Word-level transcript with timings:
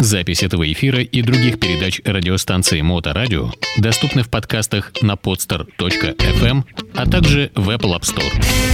Запись 0.00 0.42
этого 0.42 0.70
эфира 0.72 1.02
и 1.02 1.20
других 1.20 1.60
передач 1.60 2.00
радиостанции 2.06 2.80
Моторадио 2.80 3.52
доступны 3.78 4.22
в 4.22 4.30
подкастах 4.30 4.92
на 5.02 5.12
podster.fm, 5.12 6.64
а 6.94 7.06
также 7.06 7.50
в 7.54 7.68
Apple 7.68 7.98
App 7.98 8.02
Store. 8.02 8.69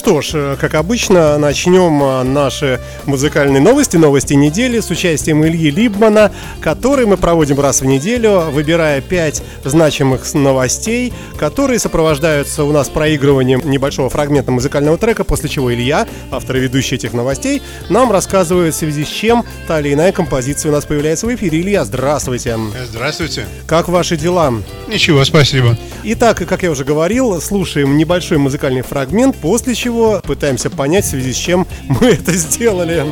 Что 0.00 0.22
ж, 0.22 0.30
э, 0.32 0.56
как 0.58 0.76
обычно, 0.76 1.36
начнем 1.36 2.02
э, 2.02 2.22
наши 2.22 2.80
музыкальные 3.04 3.60
новости, 3.60 3.98
новости 3.98 4.32
недели 4.32 4.80
с 4.80 4.88
участием 4.88 5.44
Ильи 5.44 5.70
Либмана, 5.70 6.32
который 6.62 7.04
мы 7.04 7.18
проводим 7.18 7.60
раз 7.60 7.82
в 7.82 7.84
неделю, 7.84 8.50
выбирая 8.50 9.02
пять 9.02 9.42
значимых 9.62 10.32
новостей, 10.32 11.12
которые 11.36 11.78
сопровождаются 11.78 12.64
у 12.64 12.72
нас 12.72 12.88
проигрыванием 12.88 13.60
небольшого 13.62 14.08
фрагмента 14.08 14.50
музыкального 14.50 14.96
трека, 14.96 15.22
после 15.22 15.50
чего 15.50 15.70
Илья, 15.70 16.08
автор 16.30 16.56
и 16.56 16.60
ведущий 16.60 16.94
этих 16.94 17.12
новостей, 17.12 17.60
нам 17.90 18.10
рассказывает 18.10 18.72
в 18.72 18.78
связи 18.78 19.04
с 19.04 19.08
чем 19.08 19.44
та 19.68 19.80
или 19.80 19.92
иная 19.92 20.12
композиция 20.12 20.70
у 20.70 20.72
нас 20.72 20.86
появляется 20.86 21.26
в 21.26 21.34
эфире. 21.34 21.60
Илья, 21.60 21.84
здравствуйте. 21.84 22.56
Здравствуйте. 22.86 23.44
Как 23.66 23.88
ваши 23.90 24.16
дела? 24.16 24.54
Ничего, 24.88 25.22
спасибо. 25.26 25.76
Итак, 26.04 26.38
как 26.48 26.62
я 26.62 26.70
уже 26.70 26.84
говорил, 26.84 27.38
слушаем 27.42 27.98
небольшой 27.98 28.38
музыкальный 28.38 28.80
фрагмент, 28.80 29.36
после 29.36 29.74
чего 29.74 29.89
пытаемся 30.22 30.70
понять, 30.70 31.04
в 31.04 31.08
связи 31.08 31.32
с 31.32 31.36
чем 31.36 31.66
мы 31.88 32.08
это 32.08 32.32
сделали. 32.32 33.04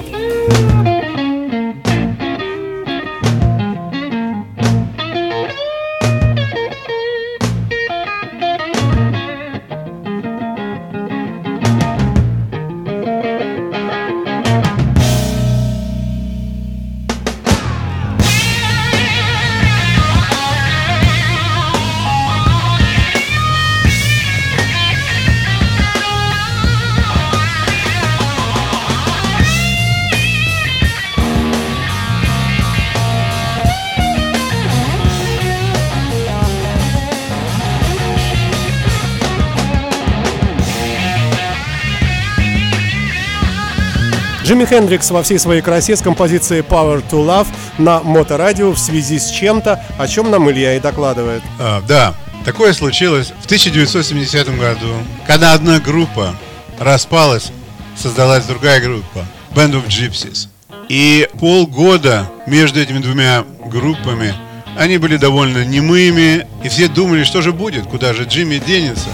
Джимми 44.49 44.65
Хендрикс 44.65 45.11
во 45.11 45.23
всей 45.23 45.39
своей 45.39 45.61
красе 45.61 45.95
с 45.95 46.01
композицией 46.01 46.63
Power 46.63 47.05
to 47.07 47.23
Love 47.23 47.49
на 47.77 48.01
моторадио 48.01 48.71
в 48.73 48.79
связи 48.79 49.19
с 49.19 49.29
чем-то, 49.29 49.85
о 49.99 50.09
чем 50.09 50.31
нам 50.31 50.51
Илья 50.51 50.75
и 50.75 50.81
докладывает. 50.81 51.43
А, 51.59 51.83
да, 51.87 52.15
такое 52.47 52.73
случилось 52.73 53.35
в 53.43 53.45
1970 53.45 54.59
году, 54.59 54.87
когда 55.27 55.53
одна 55.53 55.81
группа 55.81 56.35
распалась, 56.79 57.53
создалась 57.95 58.47
другая 58.47 58.81
группа, 58.81 59.27
Band 59.55 59.73
of 59.73 59.87
Gypsies. 59.87 60.49
И 60.89 61.29
полгода 61.39 62.31
между 62.47 62.81
этими 62.81 63.01
двумя 63.01 63.45
группами 63.67 64.33
они 64.79 64.97
были 64.97 65.19
довольно 65.19 65.63
немыми, 65.63 66.47
и 66.65 66.71
все 66.71 66.89
думали, 66.89 67.25
что 67.25 67.43
же 67.43 67.53
будет, 67.53 67.85
куда 67.85 68.15
же 68.15 68.25
Джимми 68.25 68.63
денется, 68.67 69.11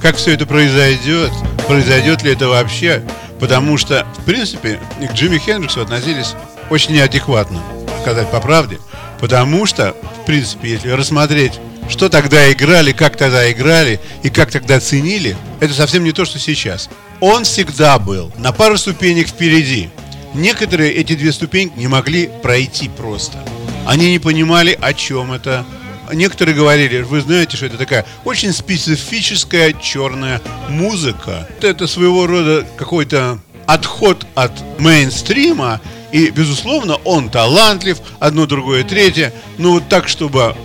как 0.00 0.16
все 0.16 0.32
это 0.32 0.46
произойдет, 0.46 1.30
произойдет 1.66 2.22
ли 2.22 2.32
это 2.32 2.48
вообще. 2.48 3.02
Потому 3.40 3.76
что, 3.76 4.06
в 4.18 4.24
принципе, 4.24 4.80
к 5.00 5.12
Джимми 5.12 5.38
Хендриксу 5.38 5.80
относились 5.80 6.34
очень 6.70 6.94
неадекватно, 6.94 7.62
сказать 8.02 8.30
по 8.30 8.40
правде. 8.40 8.78
Потому 9.20 9.66
что, 9.66 9.96
в 10.22 10.26
принципе, 10.26 10.70
если 10.70 10.90
рассмотреть, 10.90 11.60
что 11.88 12.08
тогда 12.08 12.52
играли, 12.52 12.92
как 12.92 13.16
тогда 13.16 13.50
играли 13.50 14.00
и 14.22 14.30
как 14.30 14.50
тогда 14.50 14.78
ценили, 14.80 15.36
это 15.60 15.72
совсем 15.72 16.04
не 16.04 16.12
то, 16.12 16.24
что 16.24 16.38
сейчас. 16.38 16.88
Он 17.20 17.44
всегда 17.44 17.98
был 17.98 18.30
на 18.36 18.52
пару 18.52 18.76
ступенек 18.76 19.28
впереди. 19.28 19.88
Некоторые 20.34 20.92
эти 20.92 21.14
две 21.14 21.32
ступеньки 21.32 21.78
не 21.78 21.88
могли 21.88 22.28
пройти 22.42 22.88
просто. 22.88 23.38
Они 23.86 24.10
не 24.10 24.18
понимали, 24.18 24.78
о 24.80 24.92
чем 24.92 25.32
это, 25.32 25.64
некоторые 26.12 26.54
говорили, 26.54 27.02
вы 27.02 27.20
знаете, 27.20 27.56
что 27.56 27.66
это 27.66 27.76
такая 27.76 28.06
очень 28.24 28.52
специфическая 28.52 29.72
черная 29.72 30.40
музыка. 30.68 31.48
Это 31.60 31.86
своего 31.86 32.26
рода 32.26 32.66
какой-то 32.76 33.38
отход 33.66 34.26
от 34.34 34.52
мейнстрима, 34.78 35.80
и, 36.12 36.30
безусловно, 36.30 36.96
он 37.04 37.28
талантлив, 37.28 37.98
одно, 38.18 38.46
другое, 38.46 38.82
третье. 38.82 39.32
Но 39.58 39.72
вот 39.72 39.88
так, 39.88 40.08
чтобы, 40.08 40.56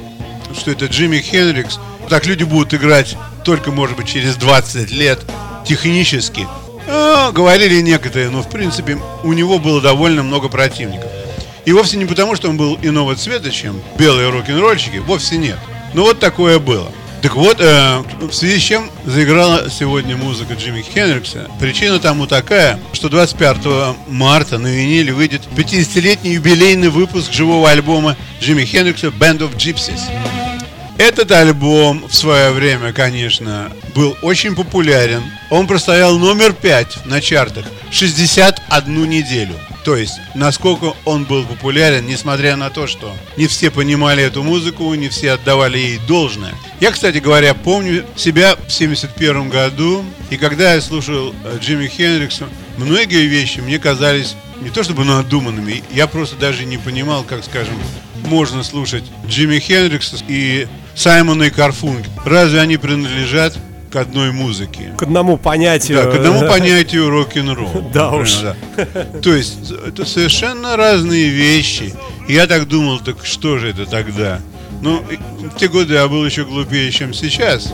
что 0.57 0.71
это 0.71 0.85
Джимми 0.85 1.17
Хенрикс, 1.17 1.79
так 2.09 2.25
люди 2.25 2.43
будут 2.43 2.73
играть 2.73 3.17
только, 3.43 3.71
может 3.71 3.97
быть, 3.97 4.07
через 4.07 4.35
20 4.35 4.91
лет 4.91 5.19
технически. 5.67 6.47
А, 6.87 7.31
говорили 7.31 7.81
некоторые, 7.81 8.29
но, 8.29 8.41
в 8.41 8.49
принципе, 8.49 8.97
у 9.23 9.33
него 9.33 9.59
было 9.59 9.81
довольно 9.81 10.23
много 10.23 10.47
противников. 10.49 11.11
И 11.65 11.71
вовсе 11.71 11.97
не 11.97 12.05
потому, 12.05 12.35
что 12.35 12.49
он 12.49 12.57
был 12.57 12.77
иного 12.81 13.15
цвета, 13.15 13.51
чем 13.51 13.81
белые 13.97 14.29
рок-н-ролльщики, 14.29 14.97
вовсе 14.97 15.37
нет. 15.37 15.57
Но 15.93 16.03
вот 16.03 16.19
такое 16.19 16.59
было. 16.59 16.91
Так 17.21 17.35
вот, 17.35 17.61
э, 17.61 18.03
в 18.19 18.33
связи 18.33 18.59
с 18.59 18.63
чем 18.63 18.91
заиграла 19.05 19.69
сегодня 19.69 20.17
музыка 20.17 20.55
Джимми 20.55 20.81
Хендрикса. 20.81 21.49
Причина 21.57 21.99
тому 21.99 22.27
такая, 22.27 22.77
что 22.91 23.07
25 23.07 23.95
марта 24.09 24.57
на 24.57 24.67
виниле 24.67 25.13
выйдет 25.13 25.43
50-летний 25.55 26.31
юбилейный 26.33 26.89
выпуск 26.89 27.31
живого 27.31 27.69
альбома 27.69 28.17
Джимми 28.41 28.65
Хендрикса 28.65 29.07
«Band 29.07 29.37
of 29.37 29.55
Gypsies». 29.55 30.01
Этот 30.97 31.31
альбом 31.31 32.05
в 32.09 32.13
свое 32.13 32.51
время, 32.51 32.91
конечно, 32.91 33.71
был 33.95 34.17
очень 34.21 34.53
популярен. 34.53 35.23
Он 35.49 35.65
простоял 35.65 36.19
номер 36.19 36.51
5 36.51 37.05
на 37.05 37.21
чартах 37.21 37.65
61 37.89 39.09
неделю. 39.09 39.55
То 39.83 39.97
есть, 39.97 40.13
насколько 40.33 40.93
он 41.03 41.25
был 41.25 41.45
популярен, 41.45 42.05
несмотря 42.05 42.55
на 42.55 42.69
то, 42.69 42.87
что 42.87 43.13
не 43.35 43.47
все 43.47 43.69
понимали 43.69 44.23
эту 44.23 44.41
музыку, 44.41 44.93
не 44.93 45.09
все 45.09 45.31
отдавали 45.31 45.77
ей 45.77 45.99
должное. 46.07 46.53
Я, 46.79 46.91
кстати 46.91 47.17
говоря, 47.17 47.53
помню 47.53 48.05
себя 48.15 48.55
в 48.55 48.71
71 48.71 49.49
году, 49.49 50.05
и 50.29 50.37
когда 50.37 50.73
я 50.73 50.81
слушал 50.81 51.35
э, 51.43 51.57
Джимми 51.59 51.87
Хендрикса, 51.87 52.47
многие 52.77 53.25
вещи 53.25 53.59
мне 53.59 53.77
казались 53.77 54.35
не 54.61 54.69
то 54.69 54.83
чтобы 54.83 55.03
надуманными, 55.03 55.83
я 55.91 56.07
просто 56.07 56.37
даже 56.37 56.63
не 56.63 56.77
понимал, 56.77 57.23
как, 57.23 57.43
скажем, 57.43 57.75
можно 58.15 58.63
слушать 58.63 59.03
Джимми 59.27 59.59
Хендрикса 59.59 60.17
и 60.27 60.67
Саймона 60.95 61.43
и 61.43 61.49
Карфунг. 61.49 62.05
Разве 62.23 62.61
они 62.61 62.77
принадлежат 62.77 63.57
к 63.93 63.95
одной 63.95 64.31
музыке. 64.31 64.91
К 64.97 65.03
одному 65.03 65.37
понятию. 65.37 66.03
Да, 66.03 66.09
к 66.09 66.15
одному 66.15 66.39
понятию 66.49 67.11
рок-н-ролл. 67.11 67.91
Да 67.93 68.09
уж. 68.09 68.39
То 69.21 69.35
есть 69.35 69.71
это 69.87 70.03
совершенно 70.03 70.75
разные 70.75 71.29
вещи. 71.29 71.93
я 72.27 72.47
так 72.47 72.67
думал, 72.67 73.01
так 73.01 73.23
что 73.23 73.59
же 73.59 73.69
это 73.69 73.85
тогда? 73.85 74.39
Ну, 74.81 75.03
в 75.53 75.59
те 75.59 75.67
годы 75.67 75.93
я 75.93 76.07
был 76.07 76.25
еще 76.25 76.43
глупее, 76.43 76.89
чем 76.91 77.13
сейчас. 77.13 77.71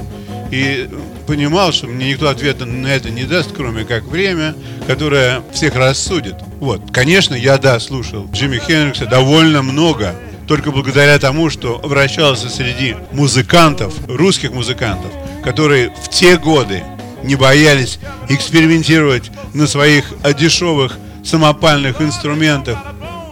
И 0.52 0.90
понимал, 1.26 1.72
что 1.72 1.88
мне 1.88 2.10
никто 2.10 2.28
ответа 2.28 2.66
на 2.66 2.88
это 2.88 3.10
не 3.10 3.24
даст, 3.24 3.54
кроме 3.56 3.86
как 3.86 4.04
время, 4.04 4.56
которое 4.88 5.42
всех 5.54 5.78
рассудит. 5.78 6.36
Вот, 6.60 6.82
конечно, 6.92 7.34
я, 7.34 7.58
да, 7.58 7.80
слушал 7.80 8.28
Джимми 8.34 8.58
Хендрикса 8.58 9.06
довольно 9.06 9.62
много, 9.62 10.16
только 10.50 10.72
благодаря 10.72 11.18
тому, 11.18 11.50
что 11.50 11.80
обращался 11.82 12.50
среди 12.50 12.98
музыкантов, 13.14 13.94
русских 14.10 14.52
музыкантов, 14.52 15.12
которые 15.44 15.94
в 16.04 16.10
те 16.10 16.38
годы 16.38 16.84
не 17.24 17.36
боялись 17.36 18.00
экспериментировать 18.30 19.32
на 19.54 19.68
своих 19.68 20.06
дешевых 20.38 20.98
самопальных 21.24 22.02
инструментах 22.02 22.78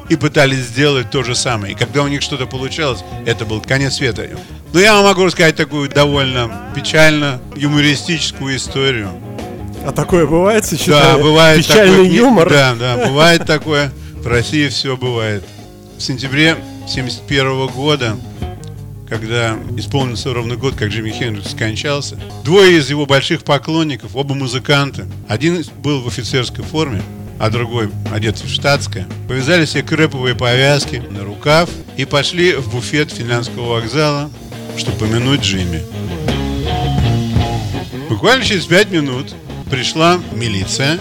и 0.10 0.16
пытались 0.16 0.66
сделать 0.66 1.10
то 1.10 1.24
же 1.24 1.36
самое. 1.36 1.74
И 1.74 1.76
когда 1.76 2.04
у 2.04 2.08
них 2.08 2.22
что-то 2.22 2.46
получалось, 2.46 3.04
это 3.26 3.46
был 3.46 3.62
конец 3.62 3.96
света. 3.96 4.28
Но 4.74 4.80
я 4.80 4.94
вам 4.96 5.06
могу 5.06 5.26
рассказать 5.26 5.56
такую 5.56 5.90
довольно 5.90 6.72
печально 6.76 7.42
юмористическую 7.56 8.56
историю. 8.56 9.12
А 9.86 9.92
такое 9.92 10.26
бывает 10.26 10.66
сейчас? 10.66 10.88
Да, 10.88 11.18
бывает 11.18 11.66
Печальный 11.66 12.04
такой, 12.04 12.10
юмор? 12.10 12.50
Да, 12.50 12.76
да, 12.76 13.08
бывает 13.08 13.46
такое. 13.46 13.92
В 14.16 14.28
России 14.28 14.68
все 14.68 14.98
бывает. 14.98 15.44
В 15.98 16.02
сентябре 16.02 16.52
1971 16.52 17.68
года 17.68 18.18
когда 19.10 19.58
исполнился 19.78 20.34
ровно 20.34 20.56
год, 20.56 20.76
как 20.76 20.90
Джимми 20.90 21.12
Хендрикс 21.12 21.52
скончался. 21.52 22.20
Двое 22.44 22.78
из 22.78 22.90
его 22.90 23.06
больших 23.06 23.44
поклонников, 23.44 24.16
оба 24.16 24.36
музыканты, 24.36 25.06
один 25.28 25.64
был 25.82 26.02
в 26.02 26.08
офицерской 26.08 26.64
форме, 26.64 27.02
а 27.40 27.50
другой 27.50 27.90
одет 28.12 28.38
в 28.38 28.50
штатское, 28.50 29.08
повязали 29.28 29.66
себе 29.66 29.84
крэповые 29.84 30.36
повязки 30.36 31.04
на 31.10 31.24
рукав 31.24 31.70
и 31.96 32.06
пошли 32.06 32.54
в 32.54 32.72
буфет 32.72 33.12
финляндского 33.12 33.76
вокзала, 33.76 34.30
чтобы 34.78 34.98
помянуть 34.98 35.42
Джимми. 35.42 35.84
Буквально 38.10 38.44
через 38.44 38.66
пять 38.66 38.90
минут 38.90 39.34
пришла 39.70 40.20
милиция, 40.34 41.00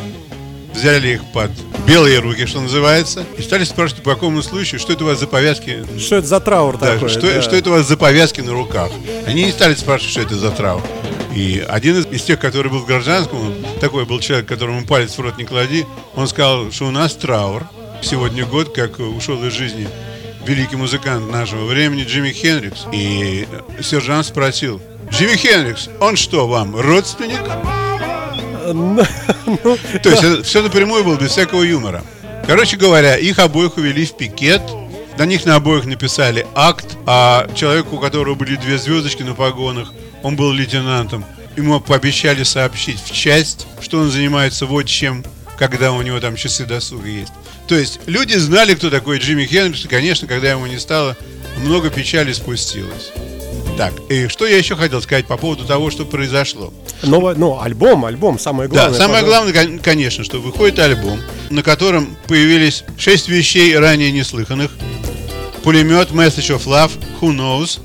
взяли 0.77 1.15
их 1.15 1.25
под 1.33 1.51
белые 1.87 2.19
руки, 2.21 2.47
что 2.47 2.61
называется, 2.61 3.25
и 3.39 3.43
стали 3.43 3.65
спрашивать 3.65 4.03
по 4.03 4.15
какому 4.15 4.43
случаю, 4.43 4.79
что 4.79 4.93
это 4.93 5.05
у 5.05 5.07
вас 5.09 5.19
за 5.19 5.27
повязки. 5.27 5.85
Что 5.99 6.17
это 6.17 6.27
за 6.27 6.41
траур 6.41 6.77
Да, 6.79 6.95
такой? 6.95 7.09
что, 7.09 7.21
да. 7.23 7.43
что 7.43 7.57
это 7.57 7.71
у 7.71 7.73
вас 7.73 7.87
за 7.87 7.97
повязки 7.97 8.41
на 8.41 8.53
руках? 8.53 8.91
Они 9.27 9.45
не 9.45 9.53
стали 9.53 9.75
спрашивать, 9.75 10.13
что 10.13 10.21
это 10.23 10.37
за 10.37 10.51
траур. 10.51 10.83
И 11.35 11.65
один 11.69 11.99
из, 11.99 12.07
из 12.07 12.23
тех, 12.23 12.39
который 12.39 12.71
был 12.71 12.79
в 12.79 12.87
гражданском, 12.87 13.39
он 13.41 13.55
такой 13.81 14.05
был 14.07 14.21
человек, 14.21 14.47
которому 14.47 14.87
палец 14.87 15.17
в 15.17 15.21
рот 15.21 15.37
не 15.39 15.45
клади, 15.45 15.85
он 16.15 16.29
сказал, 16.29 16.71
что 16.71 16.87
у 16.87 16.91
нас 16.91 17.15
траур. 17.15 17.65
Сегодня 18.03 18.45
год, 18.47 18.75
как 18.75 18.99
ушел 18.99 19.43
из 19.45 19.53
жизни 19.53 19.89
великий 20.47 20.77
музыкант 20.77 21.31
нашего 21.31 21.65
времени 21.67 22.05
Джимми 22.05 22.31
Хендрикс. 22.31 22.85
И 22.93 23.47
сержант 23.83 24.27
спросил, 24.27 24.81
Джимми 25.11 25.37
Хендрикс, 25.37 25.89
он 26.01 26.17
что, 26.17 26.47
вам 26.47 26.77
родственник? 26.77 27.41
То 30.03 30.11
есть 30.11 30.47
все 30.47 30.63
напрямую 30.63 31.05
было, 31.05 31.17
без 31.17 31.31
всякого 31.31 31.63
юмора. 31.63 32.03
Короче 32.47 32.77
говоря, 32.77 33.17
их 33.17 33.39
обоих 33.39 33.77
увели 33.77 34.07
в 34.07 34.17
пикет. 34.17 34.63
На 35.19 35.25
них 35.25 35.47
на 35.47 35.57
обоих 35.57 35.87
написали 35.87 36.47
акт, 36.55 36.97
а 37.07 37.49
человеку, 37.55 37.97
у 37.97 37.99
которого 37.99 38.35
были 38.35 38.57
две 38.57 38.77
звездочки 38.77 39.23
на 39.23 39.35
погонах, 39.35 39.93
он 40.23 40.37
был 40.37 40.53
лейтенантом, 40.53 41.25
ему 41.57 41.81
пообещали 41.81 42.43
сообщить 42.43 43.03
в 43.03 43.13
часть, 43.13 43.67
что 43.81 43.99
он 43.99 44.11
занимается 44.11 44.67
вот 44.67 44.85
чем, 44.85 45.25
когда 45.59 45.93
у 45.93 46.03
него 46.03 46.21
там 46.21 46.37
часы 46.37 46.67
досуга 46.67 47.09
есть. 47.09 47.33
То 47.67 47.77
есть 47.77 48.01
люди 48.07 48.35
знали, 48.35 48.75
кто 48.75 48.91
такой 48.91 49.19
Джимми 49.19 49.47
Хендрикс, 49.47 49.87
и, 49.87 49.89
конечно, 49.89 50.29
когда 50.29 50.51
его 50.51 50.67
не 50.67 50.79
стало, 50.79 51.17
много 51.65 51.89
печали 51.89 52.33
спустилось. 52.33 53.11
Так, 53.77 53.93
и 54.09 54.29
что 54.29 54.47
я 54.47 54.57
еще 54.57 54.75
хотел 54.75 55.03
сказать 55.03 55.27
по 55.27 55.37
поводу 55.37 55.65
того, 55.67 55.91
что 55.91 56.05
произошло. 56.07 56.73
новое- 57.03 57.35
ну, 57.35 57.61
альбом, 57.61 58.07
альбом, 58.07 58.39
самое 58.39 58.69
главное. 58.71 58.93
Да, 58.99 59.05
самое 59.05 59.23
пожалуйста. 59.23 59.53
главное, 59.53 59.77
кон- 59.77 59.79
конечно, 59.85 60.25
что 60.25 60.39
выходит 60.41 60.79
альбом, 60.79 61.21
на 61.51 61.63
котором 61.63 62.17
появились 62.27 62.85
шесть 62.97 63.29
вещей 63.29 63.77
ранее 63.77 64.11
неслыханных. 64.13 64.71
Пулемет 65.63 66.11
Message 66.11 66.57
of 66.57 66.65
Love, 66.67 66.93
Who 67.21 67.37
Knows. 67.37 67.81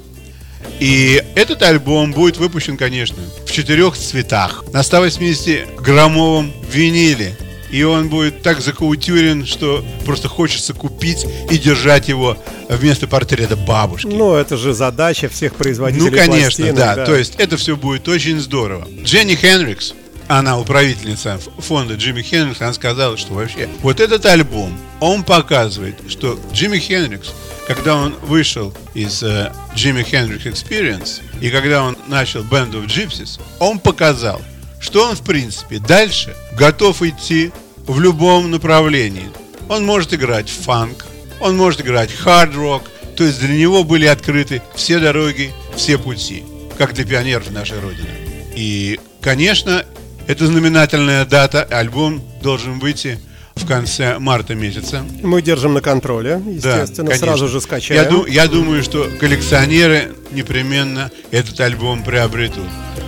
И 0.80 1.22
этот 1.36 1.62
альбом 1.64 2.12
будет 2.14 2.38
выпущен, 2.38 2.78
конечно, 2.78 3.18
в 3.46 3.52
четырех 3.52 3.98
цветах. 3.98 4.64
На 4.72 4.82
180-граммовом 4.84 6.54
виниле. 6.72 7.36
И 7.72 7.84
он 7.84 8.10
будет 8.10 8.42
так 8.42 8.62
закаутюрен, 8.62 9.46
что 9.46 9.84
просто 10.06 10.28
хочется 10.28 10.74
купить 10.74 11.26
и 11.50 11.58
держать 11.58 12.10
его 12.10 12.38
вместо 12.70 13.08
портрета 13.08 13.56
бабушки. 13.56 14.08
Ну, 14.08 14.34
это 14.36 14.58
же 14.58 14.74
задача 14.74 15.30
всех 15.30 15.56
производителей 15.56 16.12
Ну, 16.12 16.18
конечно, 16.18 16.66
пластинок, 16.66 16.76
да. 16.76 17.06
То 17.06 17.16
есть 17.16 17.36
это 17.38 17.58
все 17.58 17.76
будет 17.78 18.08
очень 18.08 18.40
здорово. 18.40 18.88
Дженни 19.04 19.36
Хендрикс, 19.36 19.94
она 20.28 20.58
управительница 20.60 21.40
фонда 21.58 21.96
Джимми 21.96 22.22
Хендрикс, 22.22 22.62
она 22.62 22.74
сказала, 22.74 23.18
что 23.18 23.34
вообще 23.34 23.68
вот 23.82 24.00
этот 24.00 24.26
альбом, 24.26 24.78
он 25.00 25.24
показывает, 25.24 25.96
что 26.08 26.40
Джимми 26.54 26.80
Хендрикс, 26.80 27.34
когда 27.68 27.96
он 27.96 28.16
вышел 28.22 28.74
из 28.94 29.24
э, 29.24 29.52
Джимми 29.76 30.04
Хендрикс 30.04 30.46
Experience, 30.46 31.22
и 31.42 31.50
когда 31.50 31.84
он 31.84 31.98
начал 32.08 32.42
Band 32.42 32.72
of 32.74 32.86
Gypsies, 32.88 33.40
он 33.60 33.80
показал, 33.80 34.42
что 34.82 35.08
он, 35.08 35.16
в 35.16 35.22
принципе, 35.22 35.80
дальше 35.80 36.36
готов 36.58 37.02
идти 37.04 37.52
в 37.88 38.00
любом 38.00 38.52
направлении. 38.52 39.30
Он 39.70 39.86
может 39.86 40.14
играть 40.14 40.50
фанк, 40.50 41.06
он 41.40 41.56
может 41.56 41.82
играть 41.82 42.12
хард-рок, 42.12 42.84
то 43.16 43.24
есть 43.24 43.40
для 43.40 43.56
него 43.56 43.84
были 43.84 44.06
открыты 44.06 44.62
все 44.76 45.00
дороги, 45.00 45.52
все 45.76 45.98
пути, 45.98 46.44
как 46.78 46.94
для 46.94 47.06
пионеров 47.06 47.50
нашей 47.52 47.80
Родины. 47.80 48.08
И, 48.56 49.00
конечно, 49.22 49.86
это 50.28 50.46
знаменательная 50.48 51.26
дата, 51.26 51.64
альбом 51.64 52.22
должен 52.42 52.80
выйти 52.80 53.20
в 53.56 53.66
конце 53.68 54.18
марта 54.18 54.56
месяца. 54.56 55.04
Мы 55.22 55.42
держим 55.42 55.74
на 55.74 55.82
контроле, 55.82 56.42
Да, 56.44 56.78
естественно, 56.82 57.10
конечно. 57.10 57.28
сразу 57.28 57.48
же 57.48 57.58
Я, 57.58 57.62
скачаем. 57.62 58.10
ду- 58.10 58.26
я 58.26 58.48
думаю, 58.48 58.82
что 58.84 59.10
коллекционеры 59.20 60.14
непременно 60.32 61.12
этот 61.32 61.60
альбом 61.60 62.04
приобретут, 62.04 62.68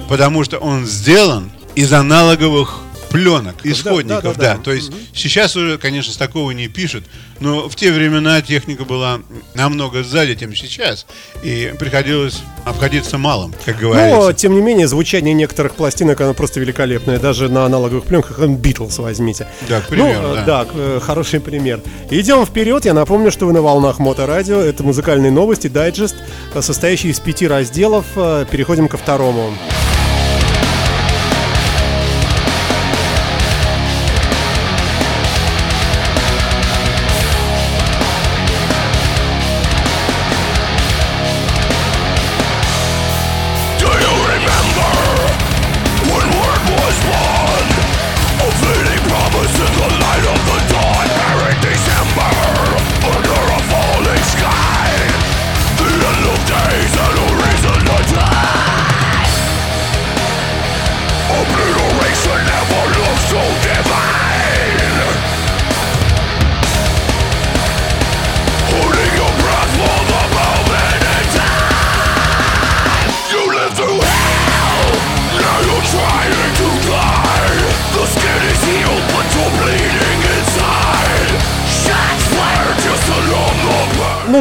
потому 0.09 0.43
что 0.43 0.57
он 0.59 0.85
сделан 0.85 1.51
из 1.75 1.91
аналоговых 1.93 2.83
пленок, 3.13 3.55
исходников, 3.63 4.37
да, 4.37 4.53
да, 4.53 4.55
да. 4.55 4.63
То 4.63 4.73
есть 4.73 4.91
сейчас 5.13 5.55
уже, 5.55 5.77
конечно, 5.77 6.11
с 6.11 6.17
такого 6.17 6.49
не 6.49 6.67
пишут, 6.67 7.03
но 7.39 7.69
в 7.69 7.75
те 7.75 7.91
времена 7.91 8.41
техника 8.41 8.85
была 8.85 9.19
намного 9.53 10.03
сзади, 10.03 10.33
чем 10.33 10.55
сейчас, 10.55 11.05
и 11.43 11.73
приходилось 11.77 12.41
обходиться 12.65 13.19
малым, 13.19 13.53
как 13.65 13.77
говорится. 13.77 14.15
Но, 14.15 14.33
тем 14.33 14.55
не 14.55 14.61
менее, 14.61 14.87
звучание 14.87 15.35
некоторых 15.35 15.75
пластинок, 15.75 16.19
оно 16.21 16.33
просто 16.33 16.59
великолепное. 16.59 17.19
Даже 17.19 17.49
на 17.49 17.65
аналоговых 17.65 18.05
пленках, 18.05 18.39
Битлз 18.39 18.97
возьмите. 18.97 19.47
Да, 19.69 19.81
к 19.81 19.89
примеру, 19.89 20.29
ну, 20.29 20.35
э, 20.35 20.45
да. 20.45 20.65
э, 20.73 20.99
хороший 20.99 21.39
пример. 21.39 21.81
Идем 22.09 22.47
вперед. 22.47 22.85
Я 22.85 22.95
напомню, 22.95 23.31
что 23.31 23.45
вы 23.45 23.53
на 23.53 23.61
волнах 23.61 23.99
Моторадио. 23.99 24.59
Это 24.59 24.81
музыкальные 24.81 25.31
новости, 25.31 25.67
дайджест, 25.67 26.15
состоящий 26.59 27.09
из 27.09 27.19
пяти 27.19 27.47
разделов. 27.47 28.05
Э, 28.15 28.45
Переходим 28.49 28.87
ко 28.87 28.97
второму. 28.97 29.53
Do 29.73 29.82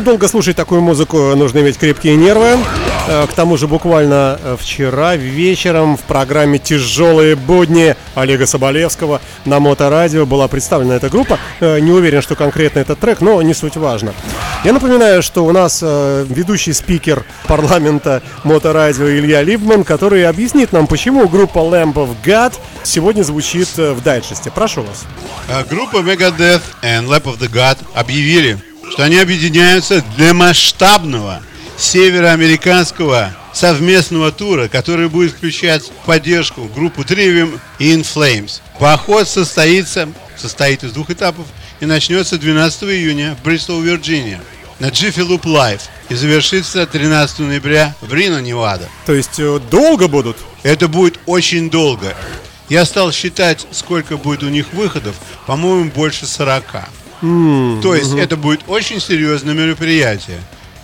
долго 0.03 0.29
слушать 0.29 0.57
такую 0.57 0.81
музыку 0.81 1.17
нужно 1.37 1.61
иметь 1.61 1.79
крепкие 1.79 2.17
нервы. 2.17 2.59
Э, 3.09 3.27
К 3.27 3.33
тому 3.33 3.57
же 3.57 3.67
буквально 3.67 4.39
э, 4.43 4.57
вчера 4.59 5.17
вечером 5.17 5.97
в 5.97 6.01
программе 6.01 6.59
«Тяжелые 6.59 7.37
будни» 7.37 7.97
Олега 8.15 8.47
Соболевского 8.47 9.21
на 9.45 9.61
Моторадио 9.61 10.27
была 10.27 10.49
представлена 10.49 10.97
эта 10.97 11.09
группа. 11.09 11.39
Э, 11.61 11.79
Не 11.81 11.91
уверен, 11.93 12.23
что 12.23 12.35
конкретно 12.37 12.81
этот 12.81 12.99
трек, 13.01 13.21
но 13.21 13.41
не 13.43 13.55
суть 13.55 13.77
важно. 13.77 14.15
Я 14.65 14.73
напоминаю, 14.73 15.23
что 15.23 15.45
у 15.45 15.53
нас 15.53 15.83
ведущий 15.83 16.73
спикер 16.73 17.25
парламента 17.47 18.23
Моторадио 18.45 19.09
Илья 19.09 19.43
Либман, 19.43 19.83
который 19.85 20.27
объяснит 20.27 20.73
нам, 20.73 20.87
почему 20.87 21.29
группа 21.29 21.59
Lamp 21.59 21.95
of 21.95 22.11
God 22.25 22.55
сегодня 22.85 23.23
звучит 23.25 23.77
в 23.77 24.01
дайджесте. 24.03 24.51
Прошу 24.53 24.83
вас. 24.83 25.05
Группа 25.69 25.97
Megadeth 25.99 26.63
и 26.83 26.87
Lap 26.87 27.25
of 27.25 27.39
the 27.39 27.51
God 27.53 27.79
объявили, 27.95 28.59
что 28.91 29.05
они 29.05 29.17
объединяются 29.19 30.03
для 30.17 30.35
масштабного 30.35 31.43
североамериканского 31.79 33.35
совместного 33.53 34.33
тура, 34.33 34.69
который 34.69 35.09
будет 35.09 35.33
включать 35.33 35.91
поддержку 36.07 36.65
группу 36.75 37.03
Trivium 37.03 37.59
и 37.79 37.95
In 37.95 38.03
Flames. 38.03 38.61
Поход 38.79 39.29
состоится, 39.29 40.09
состоит 40.37 40.85
из 40.85 40.93
двух 40.93 41.11
этапов 41.11 41.47
и 41.81 41.87
начнется 41.87 42.39
12 42.39 42.85
июня 42.85 43.37
в 43.41 43.45
Бристол, 43.45 43.81
Вирджиния 43.81 44.41
на 44.79 44.87
Jiffy 44.87 45.25
Loop 45.25 45.43
Live 45.43 45.83
и 46.09 46.15
завершится 46.15 46.87
13 46.87 47.41
ноября 47.41 47.95
в 48.01 48.13
Рино, 48.13 48.41
Невада. 48.41 48.89
То 49.07 49.13
есть 49.13 49.39
э, 49.39 49.61
долго 49.71 50.09
будут? 50.09 50.37
Это 50.65 50.89
будет 50.89 51.21
очень 51.27 51.71
долго. 51.71 52.17
Я 52.69 52.85
стал 52.85 53.13
считать, 53.13 53.65
сколько 53.71 54.17
будет 54.17 54.43
у 54.43 54.49
них 54.49 54.73
выходов. 54.73 55.15
По-моему, 55.47 55.91
больше 55.91 56.27
40. 56.27 56.65
То 57.23 57.95
есть 57.95 58.15
это 58.15 58.37
будет 58.37 58.61
очень 58.67 59.01
серьезное 59.01 59.55
мероприятие. 59.55 60.41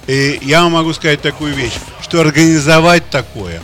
И 0.06 0.38
я 0.42 0.62
вам 0.62 0.72
могу 0.72 0.94
сказать 0.94 1.20
такую 1.20 1.52
вещь, 1.52 1.74
что 2.00 2.20
организовать 2.20 3.10
такое 3.10 3.60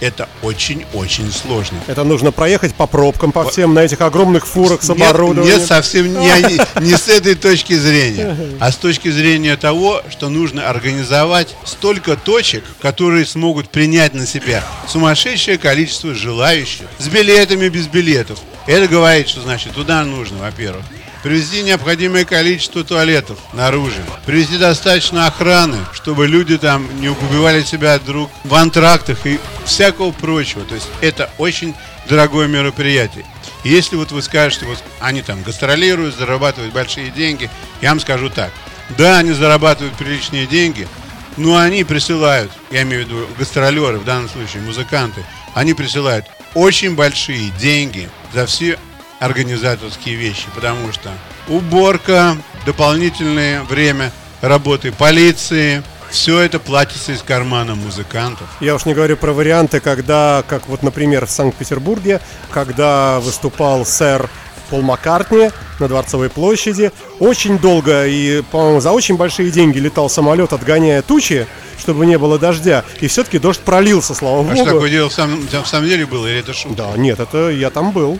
это 0.00 0.28
очень-очень 0.42 1.32
сложно. 1.32 1.78
Это 1.86 2.04
нужно 2.04 2.32
проехать 2.32 2.74
по 2.74 2.86
пробкам, 2.86 3.32
по 3.32 3.48
всем 3.48 3.74
на 3.74 3.80
этих 3.80 4.00
огромных 4.00 4.46
фурах 4.46 4.82
с 4.82 4.88
Нет, 4.88 5.00
оборудованием. 5.00 5.58
Нет, 5.58 5.66
совсем 5.66 6.12
не, 6.12 6.60
не 6.80 6.96
с 6.96 7.08
этой 7.08 7.34
точки 7.34 7.74
зрения, 7.74 8.36
а 8.60 8.70
с 8.70 8.76
точки 8.76 9.10
зрения 9.10 9.56
того, 9.56 10.02
что 10.10 10.28
нужно 10.28 10.68
организовать 10.68 11.56
столько 11.64 12.16
точек, 12.16 12.64
которые 12.80 13.26
смогут 13.26 13.70
принять 13.70 14.14
на 14.14 14.26
себя 14.26 14.64
сумасшедшее 14.86 15.58
количество 15.58 16.14
желающих 16.14 16.86
с 16.98 17.08
билетами, 17.08 17.68
без 17.68 17.86
билетов. 17.86 18.38
Это 18.66 18.86
говорит, 18.86 19.28
что 19.28 19.40
значит 19.40 19.72
туда 19.72 20.04
нужно, 20.04 20.38
во-первых, 20.38 20.84
привезти 21.28 21.62
необходимое 21.62 22.24
количество 22.24 22.82
туалетов 22.82 23.38
наружу, 23.52 24.00
привезти 24.24 24.56
достаточно 24.56 25.26
охраны, 25.26 25.76
чтобы 25.92 26.26
люди 26.26 26.56
там 26.56 26.88
не 27.02 27.10
убивали 27.10 27.62
себя 27.62 27.98
друг 27.98 28.30
в 28.44 28.54
антрактах 28.54 29.26
и 29.26 29.38
всякого 29.66 30.10
прочего. 30.12 30.64
То 30.64 30.74
есть 30.74 30.88
это 31.02 31.30
очень 31.36 31.74
дорогое 32.08 32.48
мероприятие. 32.48 33.26
Если 33.62 33.96
вот 33.96 34.10
вы 34.10 34.22
скажете, 34.22 34.64
вот 34.64 34.82
они 35.00 35.20
там 35.20 35.42
гастролируют, 35.42 36.16
зарабатывают 36.16 36.72
большие 36.72 37.10
деньги, 37.10 37.50
я 37.82 37.90
вам 37.90 38.00
скажу 38.00 38.30
так. 38.30 38.50
Да, 38.96 39.18
они 39.18 39.32
зарабатывают 39.32 39.98
приличные 39.98 40.46
деньги, 40.46 40.88
но 41.36 41.58
они 41.58 41.84
присылают, 41.84 42.50
я 42.70 42.84
имею 42.84 43.04
в 43.04 43.06
виду 43.06 43.26
гастролеры, 43.38 43.98
в 43.98 44.04
данном 44.06 44.30
случае 44.30 44.62
музыканты, 44.62 45.22
они 45.52 45.74
присылают 45.74 46.24
очень 46.54 46.94
большие 46.94 47.50
деньги 47.60 48.08
за 48.32 48.46
все 48.46 48.78
организаторские 49.18 50.16
вещи, 50.16 50.46
потому 50.54 50.92
что 50.92 51.10
уборка, 51.48 52.36
дополнительное 52.66 53.62
время 53.62 54.12
работы 54.40 54.92
полиции, 54.92 55.82
все 56.10 56.40
это 56.40 56.58
платится 56.58 57.12
из 57.12 57.22
кармана 57.22 57.74
музыкантов. 57.74 58.46
Я 58.60 58.74
уж 58.74 58.86
не 58.86 58.94
говорю 58.94 59.16
про 59.16 59.32
варианты, 59.32 59.80
когда, 59.80 60.42
как 60.48 60.68
вот, 60.68 60.82
например, 60.82 61.26
в 61.26 61.30
Санкт-Петербурге, 61.30 62.20
когда 62.50 63.20
выступал 63.20 63.84
сэр 63.84 64.30
Пол 64.70 64.82
Маккартни 64.82 65.50
на 65.80 65.88
Дворцовой 65.88 66.28
площади. 66.28 66.92
Очень 67.20 67.58
долго 67.58 68.06
и, 68.06 68.42
по-моему, 68.50 68.80
за 68.80 68.92
очень 68.92 69.16
большие 69.16 69.50
деньги 69.50 69.78
летал 69.78 70.10
самолет, 70.10 70.52
отгоняя 70.52 71.00
тучи, 71.02 71.46
чтобы 71.78 72.04
не 72.06 72.18
было 72.18 72.38
дождя. 72.38 72.84
И 73.00 73.08
все-таки 73.08 73.38
дождь 73.38 73.60
пролился, 73.60 74.14
слава 74.14 74.40
А 74.40 74.42
богу. 74.42 74.56
что 74.56 74.64
такое 74.64 74.90
дело 74.90 75.08
в 75.08 75.12
самом, 75.12 75.46
в 75.46 75.66
самом 75.66 75.88
деле 75.88 76.04
было, 76.06 76.26
или 76.26 76.38
это 76.40 76.52
шутка? 76.52 76.76
Да, 76.76 76.98
нет, 76.98 77.18
это 77.18 77.48
я 77.48 77.70
там 77.70 77.92
был. 77.92 78.18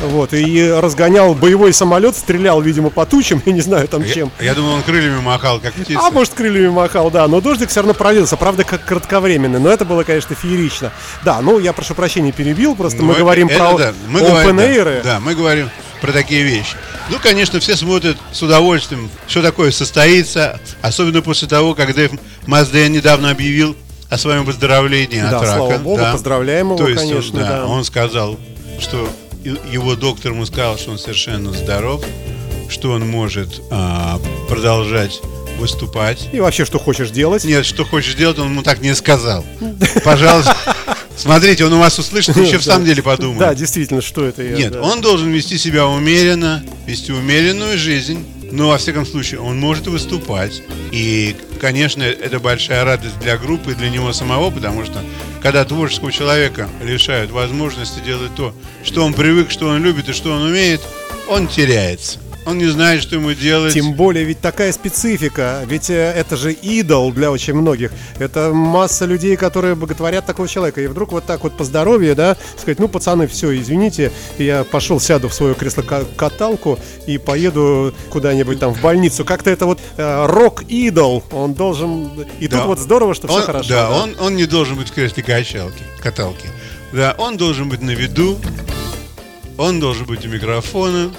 Вот, 0.00 0.32
и 0.32 0.70
разгонял 0.70 1.34
боевой 1.34 1.72
самолет, 1.72 2.16
стрелял, 2.16 2.60
видимо, 2.60 2.88
по 2.90 3.04
тучам, 3.04 3.42
я 3.46 3.52
не 3.52 3.60
знаю 3.60 3.88
там 3.88 4.02
Я, 4.04 4.14
чем. 4.14 4.32
я 4.40 4.54
думал, 4.54 4.74
он 4.74 4.82
крыльями 4.82 5.20
махал, 5.20 5.58
как 5.60 5.74
птица. 5.74 6.00
А 6.00 6.10
может 6.10 6.34
крыльями 6.34 6.68
махал, 6.68 7.10
да, 7.10 7.26
но 7.26 7.40
дождик 7.40 7.68
все 7.70 7.80
равно 7.80 7.94
пролился, 7.94 8.36
правда, 8.36 8.62
как 8.64 8.84
кратковременный, 8.84 9.58
но 9.58 9.70
это 9.70 9.84
было, 9.84 10.04
конечно, 10.04 10.36
феерично. 10.36 10.92
Да, 11.24 11.40
ну 11.40 11.58
я 11.58 11.72
прошу 11.72 11.94
прощения, 11.94 12.30
перебил, 12.32 12.76
просто 12.76 12.98
Ну, 12.98 13.06
мы 13.06 13.12
это- 13.14 13.20
говорим 13.22 13.48
это 13.48 13.58
про 13.58 13.78
да, 13.78 13.92
мы 14.08 14.20
говорим, 14.20 14.56
open 14.58 14.68
air. 14.76 15.02
да, 15.02 15.14
да, 15.14 15.20
мы 15.20 15.34
говорим 15.34 15.68
про 16.00 16.12
такие 16.12 16.42
вещи. 16.44 16.76
Ну, 17.10 17.16
конечно, 17.20 17.58
все 17.58 17.74
смотрят 17.74 18.16
с 18.32 18.40
удовольствием, 18.40 19.10
что 19.26 19.42
такое 19.42 19.72
состоится, 19.72 20.60
особенно 20.80 21.22
после 21.22 21.48
того, 21.48 21.74
как 21.74 21.92
Дэйв 21.94 22.12
Мазден 22.46 22.92
недавно 22.92 23.30
объявил 23.30 23.76
о 24.08 24.16
своем 24.16 24.44
выздоровлении 24.44 25.18
от 25.18 25.30
Да, 25.30 25.40
рака. 25.40 25.56
слава 25.56 25.78
богу, 25.78 25.96
да. 25.98 26.12
поздравляем 26.12 26.68
его, 26.68 26.76
То 26.78 26.88
есть, 26.88 27.02
конечно, 27.02 27.40
да, 27.40 27.48
да. 27.48 27.66
он 27.66 27.82
сказал, 27.84 28.38
что 28.80 29.08
его 29.72 29.96
доктор 29.96 30.32
ему 30.32 30.46
сказал, 30.46 30.78
что 30.78 30.90
он 30.90 30.98
совершенно 30.98 31.52
здоров, 31.52 32.04
что 32.68 32.92
он 32.92 33.08
может 33.08 33.62
а, 33.70 34.20
продолжать 34.48 35.20
выступать. 35.58 36.28
И 36.32 36.40
вообще, 36.40 36.64
что 36.64 36.78
хочешь 36.78 37.10
делать. 37.10 37.44
Нет, 37.44 37.66
что 37.66 37.84
хочешь 37.84 38.14
делать, 38.14 38.38
он 38.38 38.48
ему 38.50 38.62
так 38.62 38.80
не 38.80 38.94
сказал. 38.94 39.44
Пожалуйста, 40.04 40.56
смотрите, 41.16 41.64
он 41.64 41.72
у 41.72 41.78
вас 41.78 41.98
услышит, 41.98 42.36
еще 42.36 42.58
в 42.58 42.64
самом 42.64 42.84
деле 42.84 43.02
подумает. 43.02 43.40
Да, 43.40 43.54
действительно, 43.54 44.00
что 44.00 44.24
это 44.24 44.42
Нет, 44.42 44.76
он 44.76 45.00
должен 45.00 45.30
вести 45.30 45.58
себя 45.58 45.86
умеренно, 45.86 46.62
вести 46.86 47.12
умеренную 47.12 47.76
жизнь, 47.76 48.24
но, 48.50 48.68
во 48.68 48.78
всяком 48.78 49.06
случае, 49.06 49.40
он 49.40 49.58
может 49.58 49.86
выступать. 49.86 50.62
И, 50.90 51.36
конечно, 51.60 52.02
это 52.02 52.40
большая 52.40 52.84
радость 52.84 53.18
для 53.20 53.36
группы 53.36 53.72
и 53.72 53.74
для 53.74 53.90
него 53.90 54.12
самого, 54.12 54.50
потому 54.50 54.84
что, 54.84 55.02
когда 55.42 55.64
творческого 55.64 56.12
человека 56.12 56.68
лишают 56.82 57.30
возможности 57.30 58.00
делать 58.00 58.34
то, 58.34 58.54
что 58.84 59.04
он 59.04 59.14
привык, 59.14 59.50
что 59.50 59.68
он 59.68 59.82
любит 59.82 60.08
и 60.08 60.12
что 60.12 60.32
он 60.32 60.42
умеет, 60.42 60.80
он 61.28 61.46
теряется. 61.46 62.18
Он 62.48 62.56
не 62.56 62.66
знает, 62.66 63.02
что 63.02 63.16
ему 63.16 63.32
делать. 63.34 63.74
Тем 63.74 63.92
более, 63.92 64.24
ведь 64.24 64.40
такая 64.40 64.72
специфика, 64.72 65.62
ведь 65.66 65.90
э, 65.90 65.94
это 66.16 66.34
же 66.36 66.50
идол 66.52 67.12
для 67.12 67.30
очень 67.30 67.52
многих. 67.52 67.92
Это 68.18 68.52
масса 68.54 69.04
людей, 69.04 69.36
которые 69.36 69.74
боготворят 69.74 70.24
такого 70.24 70.48
человека. 70.48 70.80
И 70.80 70.86
вдруг 70.86 71.12
вот 71.12 71.26
так 71.26 71.42
вот 71.42 71.56
по 71.58 71.64
здоровью, 71.64 72.16
да, 72.16 72.38
сказать, 72.56 72.78
ну, 72.78 72.88
пацаны, 72.88 73.26
все, 73.26 73.54
извините, 73.60 74.12
я 74.38 74.64
пошел, 74.64 74.98
сяду 74.98 75.28
в 75.28 75.34
свою 75.34 75.54
кресло-каталку 75.56 76.78
и 77.06 77.18
поеду 77.18 77.92
куда-нибудь 78.08 78.58
там 78.58 78.72
в 78.72 78.80
больницу. 78.80 79.26
Как-то 79.26 79.50
это 79.50 79.66
вот 79.66 79.78
э, 79.98 80.26
рок-идол, 80.26 81.22
он 81.30 81.52
должен... 81.52 82.08
И 82.40 82.48
Да. 82.48 82.58
тут 82.60 82.66
вот 82.66 82.78
здорово, 82.78 83.14
что 83.14 83.28
все 83.28 83.36
Он- 83.36 83.42
хорошо. 83.42 83.68
Да, 83.68 83.90
Он, 83.90 84.16
он 84.20 84.36
не 84.36 84.46
должен 84.46 84.76
быть 84.76 84.88
в 84.88 84.92
кресле 84.94 85.22
качалки, 85.22 85.82
каталки. 86.00 86.48
Да, 86.92 87.14
он 87.18 87.36
должен 87.36 87.68
быть 87.68 87.82
на 87.82 87.90
виду, 87.90 88.38
он 89.58 89.80
должен 89.80 90.06
быть 90.06 90.24
у 90.24 90.28
микрофона, 90.30 91.10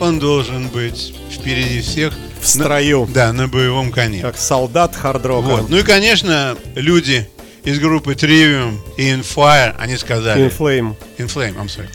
он 0.00 0.18
должен 0.18 0.68
быть 0.68 1.14
впереди 1.30 1.80
всех. 1.80 2.14
В 2.40 2.46
строю. 2.46 3.06
На- 3.06 3.12
да, 3.12 3.32
на 3.32 3.48
боевом 3.48 3.92
коне. 3.92 4.22
Как 4.22 4.38
солдат 4.38 4.96
хардрока. 4.96 5.46
Вот. 5.46 5.68
Ну 5.68 5.76
и, 5.76 5.82
конечно, 5.82 6.56
люди 6.74 7.28
из 7.64 7.78
группы 7.78 8.14
Trivium 8.14 8.78
и 8.96 9.10
Infire, 9.10 9.74
они 9.78 9.96
сказали... 9.96 10.46
Inflame. 10.46 10.96
Inflame, 11.18 11.54
I'm 11.56 11.66
sorry. 11.66 11.88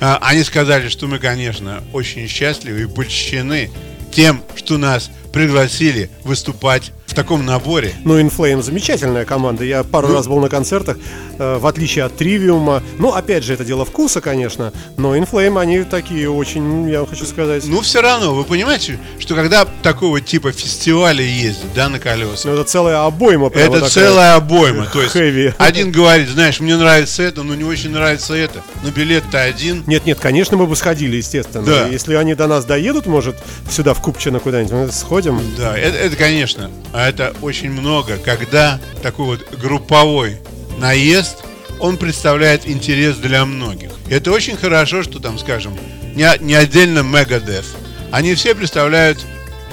А, 0.00 0.18
Они 0.22 0.44
сказали, 0.44 0.88
что 0.88 1.08
мы, 1.08 1.18
конечно, 1.18 1.82
очень 1.92 2.28
счастливы 2.28 2.82
и 2.82 2.86
польщены 2.86 3.70
тем, 4.12 4.42
что 4.54 4.78
нас 4.78 5.10
пригласили 5.32 6.10
выступать 6.22 6.92
в 7.08 7.14
таком 7.14 7.44
наборе. 7.44 7.94
Ну, 8.04 8.20
Inflame 8.20 8.62
замечательная 8.62 9.24
команда. 9.24 9.64
Я 9.64 9.82
пару 9.82 10.08
Ну. 10.08 10.14
раз 10.14 10.28
был 10.28 10.38
на 10.40 10.48
концертах, 10.50 10.98
э, 11.38 11.56
в 11.58 11.66
отличие 11.66 12.04
от 12.04 12.14
Тривиума. 12.16 12.82
Ну, 12.98 13.12
опять 13.14 13.44
же, 13.44 13.54
это 13.54 13.64
дело 13.64 13.84
вкуса, 13.86 14.20
конечно. 14.20 14.72
Но 14.98 15.16
Inflame, 15.16 15.58
они 15.58 15.84
такие 15.84 16.30
очень, 16.30 16.88
я 16.88 16.98
вам 17.00 17.08
хочу 17.08 17.24
сказать. 17.24 17.64
Ну, 17.66 17.80
все 17.80 18.02
равно, 18.02 18.34
вы 18.34 18.44
понимаете, 18.44 18.98
что 19.18 19.34
когда 19.34 19.66
такого 19.88 20.20
типа 20.20 20.52
фестивали 20.52 21.22
ездят, 21.22 21.72
да, 21.74 21.88
на 21.88 21.98
колесах, 21.98 22.44
Ну, 22.44 22.52
это 22.54 22.64
целая 22.64 23.04
обойма. 23.06 23.48
прямо 23.48 23.66
это 23.68 23.86
такая. 23.86 23.90
целая 23.90 24.34
обойма. 24.34 24.86
То 24.86 25.02
есть 25.02 25.16
Heavy. 25.16 25.54
один 25.56 25.90
говорит, 25.90 26.28
знаешь, 26.28 26.60
мне 26.60 26.76
нравится 26.76 27.22
это, 27.22 27.42
но 27.42 27.54
не 27.54 27.64
очень 27.64 27.90
нравится 27.90 28.34
это. 28.34 28.62
Но 28.82 28.90
билет-то 28.90 29.40
один. 29.40 29.84
Нет, 29.86 30.04
нет, 30.04 30.18
конечно, 30.20 30.58
мы 30.58 30.66
бы 30.66 30.76
сходили, 30.76 31.16
естественно. 31.16 31.64
Да. 31.64 31.86
Если 31.86 32.14
они 32.14 32.34
до 32.34 32.46
нас 32.46 32.66
доедут, 32.66 33.06
может, 33.06 33.36
сюда 33.70 33.94
в 33.94 34.02
Купчино 34.02 34.40
куда-нибудь, 34.40 34.72
мы 34.72 34.92
сходим. 34.92 35.40
Да, 35.56 35.76
это, 35.76 35.96
это, 35.96 36.16
конечно, 36.16 36.70
а 36.92 37.08
это 37.08 37.34
очень 37.40 37.70
много, 37.70 38.18
когда 38.18 38.78
такой 39.02 39.24
вот 39.24 39.48
групповой 39.58 40.36
наезд, 40.78 41.38
он 41.80 41.96
представляет 41.96 42.68
интерес 42.68 43.16
для 43.16 43.44
многих. 43.46 43.90
И 44.08 44.12
это 44.14 44.32
очень 44.32 44.56
хорошо, 44.58 45.02
что 45.02 45.18
там, 45.18 45.38
скажем, 45.38 45.78
не, 46.14 46.28
не 46.40 46.54
отдельно 46.54 46.98
Megadeth. 47.00 47.64
Они 48.10 48.34
все 48.34 48.54
представляют 48.54 49.18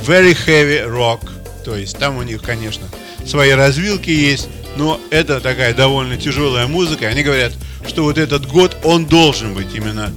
very 0.03 0.35
heavy 0.45 0.85
rock. 0.87 1.29
То 1.63 1.75
есть 1.75 1.97
там 1.97 2.17
у 2.17 2.23
них, 2.23 2.41
конечно, 2.41 2.87
свои 3.25 3.51
развилки 3.51 4.09
есть, 4.09 4.49
но 4.77 4.99
это 5.09 5.39
такая 5.39 5.73
довольно 5.73 6.17
тяжелая 6.17 6.67
музыка. 6.67 7.07
Они 7.07 7.23
говорят, 7.23 7.53
что 7.87 8.03
вот 8.03 8.17
этот 8.17 8.47
год, 8.47 8.77
он 8.83 9.05
должен 9.05 9.53
быть 9.53 9.73
именно 9.73 10.11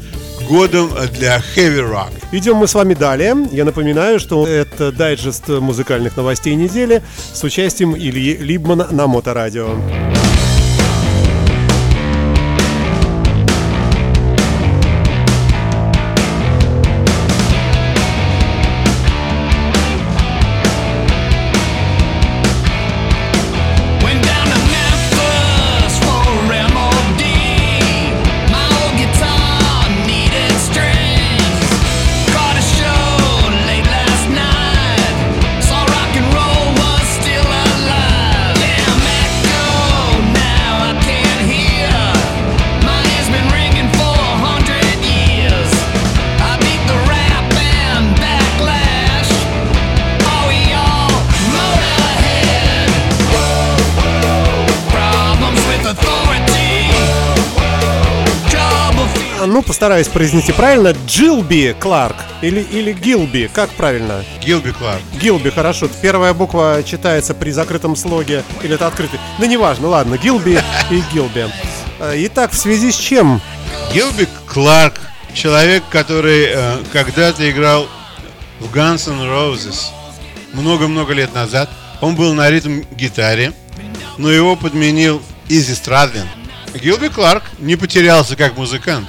годом 0.48 0.90
для 1.12 1.38
heavy 1.38 1.80
rock. 1.80 2.10
Идем 2.32 2.56
мы 2.56 2.68
с 2.68 2.74
вами 2.74 2.94
далее. 2.94 3.34
Я 3.52 3.64
напоминаю, 3.64 4.18
что 4.18 4.46
это 4.46 4.92
дайджест 4.92 5.48
музыкальных 5.48 6.16
новостей 6.16 6.54
недели 6.54 7.02
с 7.32 7.42
участием 7.44 7.96
Ильи 7.96 8.36
Либмана 8.36 8.88
на 8.90 9.06
Моторадио. 9.06 9.68
Went 9.68 10.17
постараюсь 59.78 60.08
произнести 60.08 60.52
правильно. 60.52 60.92
Джилби 61.06 61.76
Кларк 61.78 62.16
или, 62.42 62.60
или 62.62 62.92
Гилби, 62.92 63.48
как 63.54 63.70
правильно? 63.70 64.24
Гилби 64.44 64.72
Кларк. 64.72 65.00
Гилби, 65.22 65.50
хорошо. 65.50 65.88
Первая 66.02 66.34
буква 66.34 66.82
читается 66.84 67.32
при 67.32 67.52
закрытом 67.52 67.94
слоге 67.94 68.42
или 68.64 68.74
это 68.74 68.88
открытый. 68.88 69.20
Ну, 69.38 69.44
неважно, 69.44 69.86
ладно, 69.86 70.18
Гилби 70.18 70.58
и 70.90 71.00
Гилби. 71.14 71.46
А, 72.00 72.12
Итак, 72.26 72.50
в 72.50 72.56
связи 72.56 72.90
с 72.90 72.96
чем? 72.96 73.40
Гилби 73.94 74.26
Кларк, 74.46 74.94
человек, 75.32 75.84
который 75.90 76.46
э, 76.48 76.78
когда-то 76.92 77.48
играл 77.48 77.86
в 78.58 78.74
Guns 78.74 79.08
N' 79.08 79.20
Roses 79.20 79.92
много-много 80.54 81.12
лет 81.12 81.32
назад. 81.36 81.70
Он 82.00 82.16
был 82.16 82.34
на 82.34 82.50
ритм-гитаре, 82.50 83.52
но 84.16 84.28
его 84.28 84.56
подменил 84.56 85.22
Изи 85.48 85.76
Страдлин. 85.76 86.26
Гилби 86.74 87.10
Кларк 87.10 87.44
не 87.60 87.76
потерялся 87.76 88.34
как 88.34 88.56
музыкант. 88.56 89.06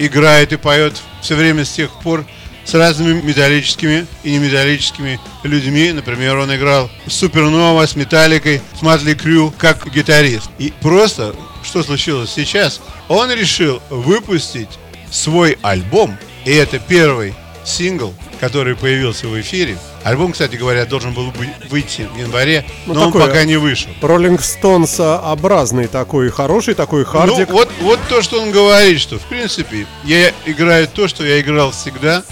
Играет 0.00 0.52
и 0.54 0.56
поет 0.56 0.94
все 1.20 1.34
время 1.34 1.66
с 1.66 1.72
тех 1.72 1.92
пор 2.00 2.24
с 2.64 2.72
разными 2.72 3.20
металлическими 3.20 4.06
и 4.22 4.32
неметаллическими 4.32 5.20
людьми. 5.42 5.92
Например, 5.92 6.38
он 6.38 6.54
играл 6.54 6.90
с 7.06 7.12
Супернова, 7.12 7.84
с 7.84 7.96
Металликой, 7.96 8.62
с 8.78 8.80
Матли 8.80 9.12
Крю 9.12 9.52
как 9.58 9.92
гитарист. 9.92 10.50
И 10.58 10.72
просто, 10.80 11.36
что 11.62 11.82
случилось 11.82 12.30
сейчас, 12.30 12.80
он 13.08 13.30
решил 13.30 13.82
выпустить 13.90 14.70
свой 15.10 15.58
альбом, 15.60 16.16
и 16.46 16.52
это 16.52 16.78
первый 16.78 17.34
сингл, 17.64 18.14
который 18.40 18.74
появился 18.74 19.28
в 19.28 19.40
эфире. 19.40 19.76
Альбом, 20.02 20.32
кстати 20.32 20.56
говоря, 20.56 20.86
должен 20.86 21.12
был 21.12 21.32
выйти 21.68 22.08
в 22.14 22.18
январе, 22.18 22.64
Ну, 22.86 22.94
но 22.94 23.00
он 23.02 23.12
такой, 23.12 23.26
пока 23.26 23.44
не 23.44 23.56
вышел. 23.56 23.90
Rolling 24.00 24.42
Stones 24.42 24.98
образный 24.98 25.86
такой, 25.88 26.30
хороший 26.30 26.74
такой 26.74 27.04
хардик. 27.04 27.48
Ну, 27.48 27.54
вот, 27.54 27.70
вот 27.80 28.00
то, 28.08 28.22
что 28.22 28.40
он 28.40 28.50
говорит, 28.50 29.00
что, 29.00 29.18
в 29.18 29.22
принципе, 29.22 29.86
я 30.04 30.32
играю 30.46 30.88
то, 30.88 31.06
что 31.06 31.24
я 31.24 31.40
играл 31.40 31.70
всегда, 31.72 32.22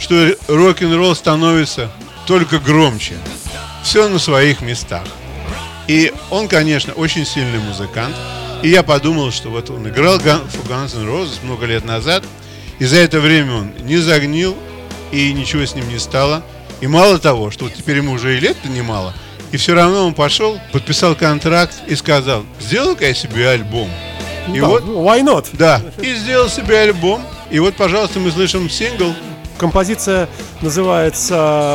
что 0.00 0.34
рок-н-ролл 0.48 1.14
становится 1.14 1.90
только 2.26 2.58
громче. 2.58 3.14
Все 3.84 4.08
на 4.08 4.18
своих 4.18 4.60
местах. 4.60 5.04
И 5.86 6.12
он, 6.30 6.48
конечно, 6.48 6.92
очень 6.92 7.24
сильный 7.26 7.58
музыкант. 7.58 8.14
И 8.62 8.68
я 8.68 8.82
подумал, 8.82 9.32
что 9.32 9.48
вот 9.50 9.70
он 9.70 9.88
играл 9.88 10.18
Guns 10.18 10.96
N' 10.96 11.08
Roses 11.08 11.38
много 11.42 11.66
лет 11.66 11.84
назад, 11.84 12.24
и 12.78 12.84
за 12.84 12.96
это 12.98 13.20
время 13.20 13.54
он 13.54 13.72
не 13.80 13.96
загнил, 13.96 14.56
и 15.12 15.32
ничего 15.32 15.64
с 15.64 15.74
ним 15.74 15.88
не 15.88 15.98
стало. 15.98 16.42
И 16.80 16.86
мало 16.88 17.18
того, 17.18 17.50
что 17.52 17.64
вот 17.66 17.74
теперь 17.74 17.98
ему 17.98 18.12
уже 18.12 18.36
и 18.36 18.40
лет-то 18.40 18.68
немало, 18.68 19.14
и 19.52 19.56
все 19.56 19.74
равно 19.74 20.06
он 20.06 20.14
пошел, 20.14 20.58
подписал 20.72 21.14
контракт 21.14 21.74
и 21.86 21.94
сказал, 21.94 22.44
сделай-ка 22.60 23.06
я 23.06 23.14
себе 23.14 23.48
альбом. 23.50 23.88
И 24.52 24.58
Да, 24.58 24.66
вот, 24.66 24.82
why 24.84 25.20
not? 25.22 25.46
да, 25.52 25.80
и 26.00 26.14
сделал 26.14 26.48
себе 26.48 26.78
альбом. 26.80 27.22
И 27.50 27.60
вот, 27.60 27.74
пожалуйста, 27.76 28.18
мы 28.18 28.30
слышим 28.32 28.68
сингл. 28.68 29.14
Композиция 29.58 30.28
называется 30.62 31.34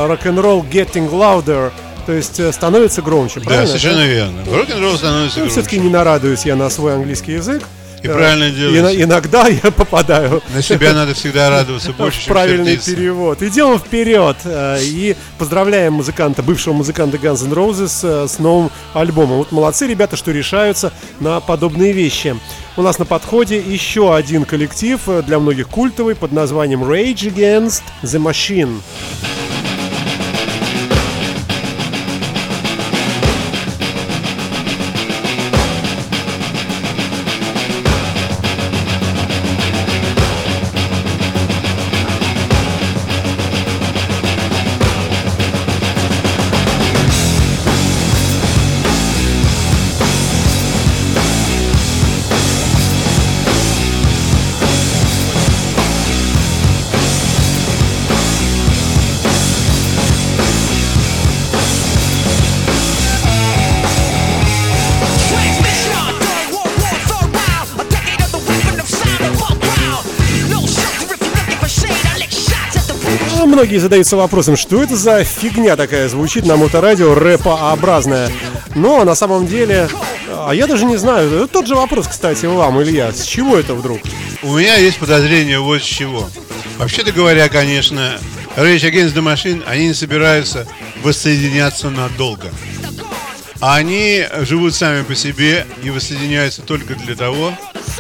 Rock'n'Roll 0.10 0.68
Getting 0.70 1.10
Louder, 1.10 1.72
то 2.06 2.12
есть 2.14 2.40
э, 2.40 2.52
становится 2.52 3.02
громче, 3.02 3.40
Да, 3.40 3.46
правильно? 3.46 3.68
совершенно 3.68 4.06
верно. 4.06 4.44
Рок-н-ролл 4.52 4.98
становится 4.98 5.38
Ну, 5.40 5.46
громче. 5.46 5.52
все-таки 5.62 5.80
не 5.80 5.90
нарадуюсь 5.90 6.46
я 6.46 6.56
на 6.56 6.70
свой 6.70 6.96
английский 6.96 7.34
язык. 7.34 7.64
И 8.08 8.14
правильно 8.14 8.50
делаешь. 8.50 8.80
ино- 8.80 9.04
иногда 9.04 9.48
я 9.48 9.72
попадаю 9.72 10.42
На 10.54 10.62
себя 10.62 10.94
надо 10.94 11.14
всегда 11.14 11.50
радоваться 11.50 11.92
больше, 11.98 12.22
чем 12.26 12.34
правильный 12.34 12.72
сердиться. 12.72 12.96
перевод. 12.96 13.42
Идем 13.42 13.78
вперед 13.80 14.38
э, 14.46 14.78
и 14.82 15.16
поздравляем 15.38 15.94
музыканта, 15.94 16.44
бывшего 16.44 16.74
музыканта 16.74 17.18
Guns 17.18 17.46
N' 17.46 17.54
Roses 17.54 18.00
э, 18.04 18.28
с 18.28 18.40
новым 18.40 18.72
альбомом. 18.94 19.38
Вот 19.38 19.52
молодцы 19.52 19.88
ребята, 19.88 20.16
что 20.18 20.32
решаются 20.32 20.92
на 21.20 21.40
подобные 21.40 21.92
вещи. 21.94 22.36
У 22.76 22.82
нас 22.82 23.00
на 23.00 23.06
подходе 23.06 23.58
еще 23.60 24.16
один 24.16 24.46
коллектив, 24.46 25.00
э, 25.08 25.22
для 25.24 25.40
многих 25.40 25.68
культовый, 25.68 26.16
под 26.16 26.32
названием 26.32 26.84
Rage 26.84 27.34
Against 27.34 27.82
the 28.04 28.20
Machine. 28.22 28.82
Многие 73.48 73.78
задаются 73.78 74.18
вопросом, 74.18 74.58
что 74.58 74.84
это 74.84 74.98
за 74.98 75.24
фигня 75.24 75.78
такая 75.78 76.10
звучит 76.10 76.46
на 76.46 76.58
моторадио 76.58 77.16
рэпообразная. 77.16 78.30
Но 78.76 79.06
на 79.06 79.16
самом 79.16 79.48
деле, 79.48 79.88
а 80.30 80.54
я 80.54 80.68
даже 80.68 80.84
не 80.84 80.98
знаю, 80.98 81.48
тот 81.48 81.66
же 81.66 81.74
вопрос, 81.74 82.10
кстати, 82.10 82.46
вам, 82.46 82.84
Илья, 82.84 83.14
с 83.14 83.24
чего 83.24 83.56
это 83.56 83.74
вдруг? 83.74 84.02
У 84.44 84.58
меня 84.58 84.76
есть 84.76 85.00
подозрение 85.00 85.60
вот 85.60 85.82
с 85.82 85.86
чего. 85.86 86.30
Вообще-то 86.78 87.14
говоря, 87.14 87.48
конечно, 87.48 88.20
Rage 88.58 88.92
Against 88.92 89.14
the 89.14 89.24
Machine, 89.24 89.64
они 89.66 89.88
не 89.88 89.94
собираются 89.94 90.68
воссоединяться 91.02 91.90
надолго. 91.90 92.50
Они 93.62 94.26
живут 94.42 94.76
сами 94.76 95.04
по 95.04 95.16
себе 95.16 95.66
и 95.82 95.90
воссоединяются 95.90 96.64
только 96.64 96.96
для 96.96 97.16
того, 97.16 97.54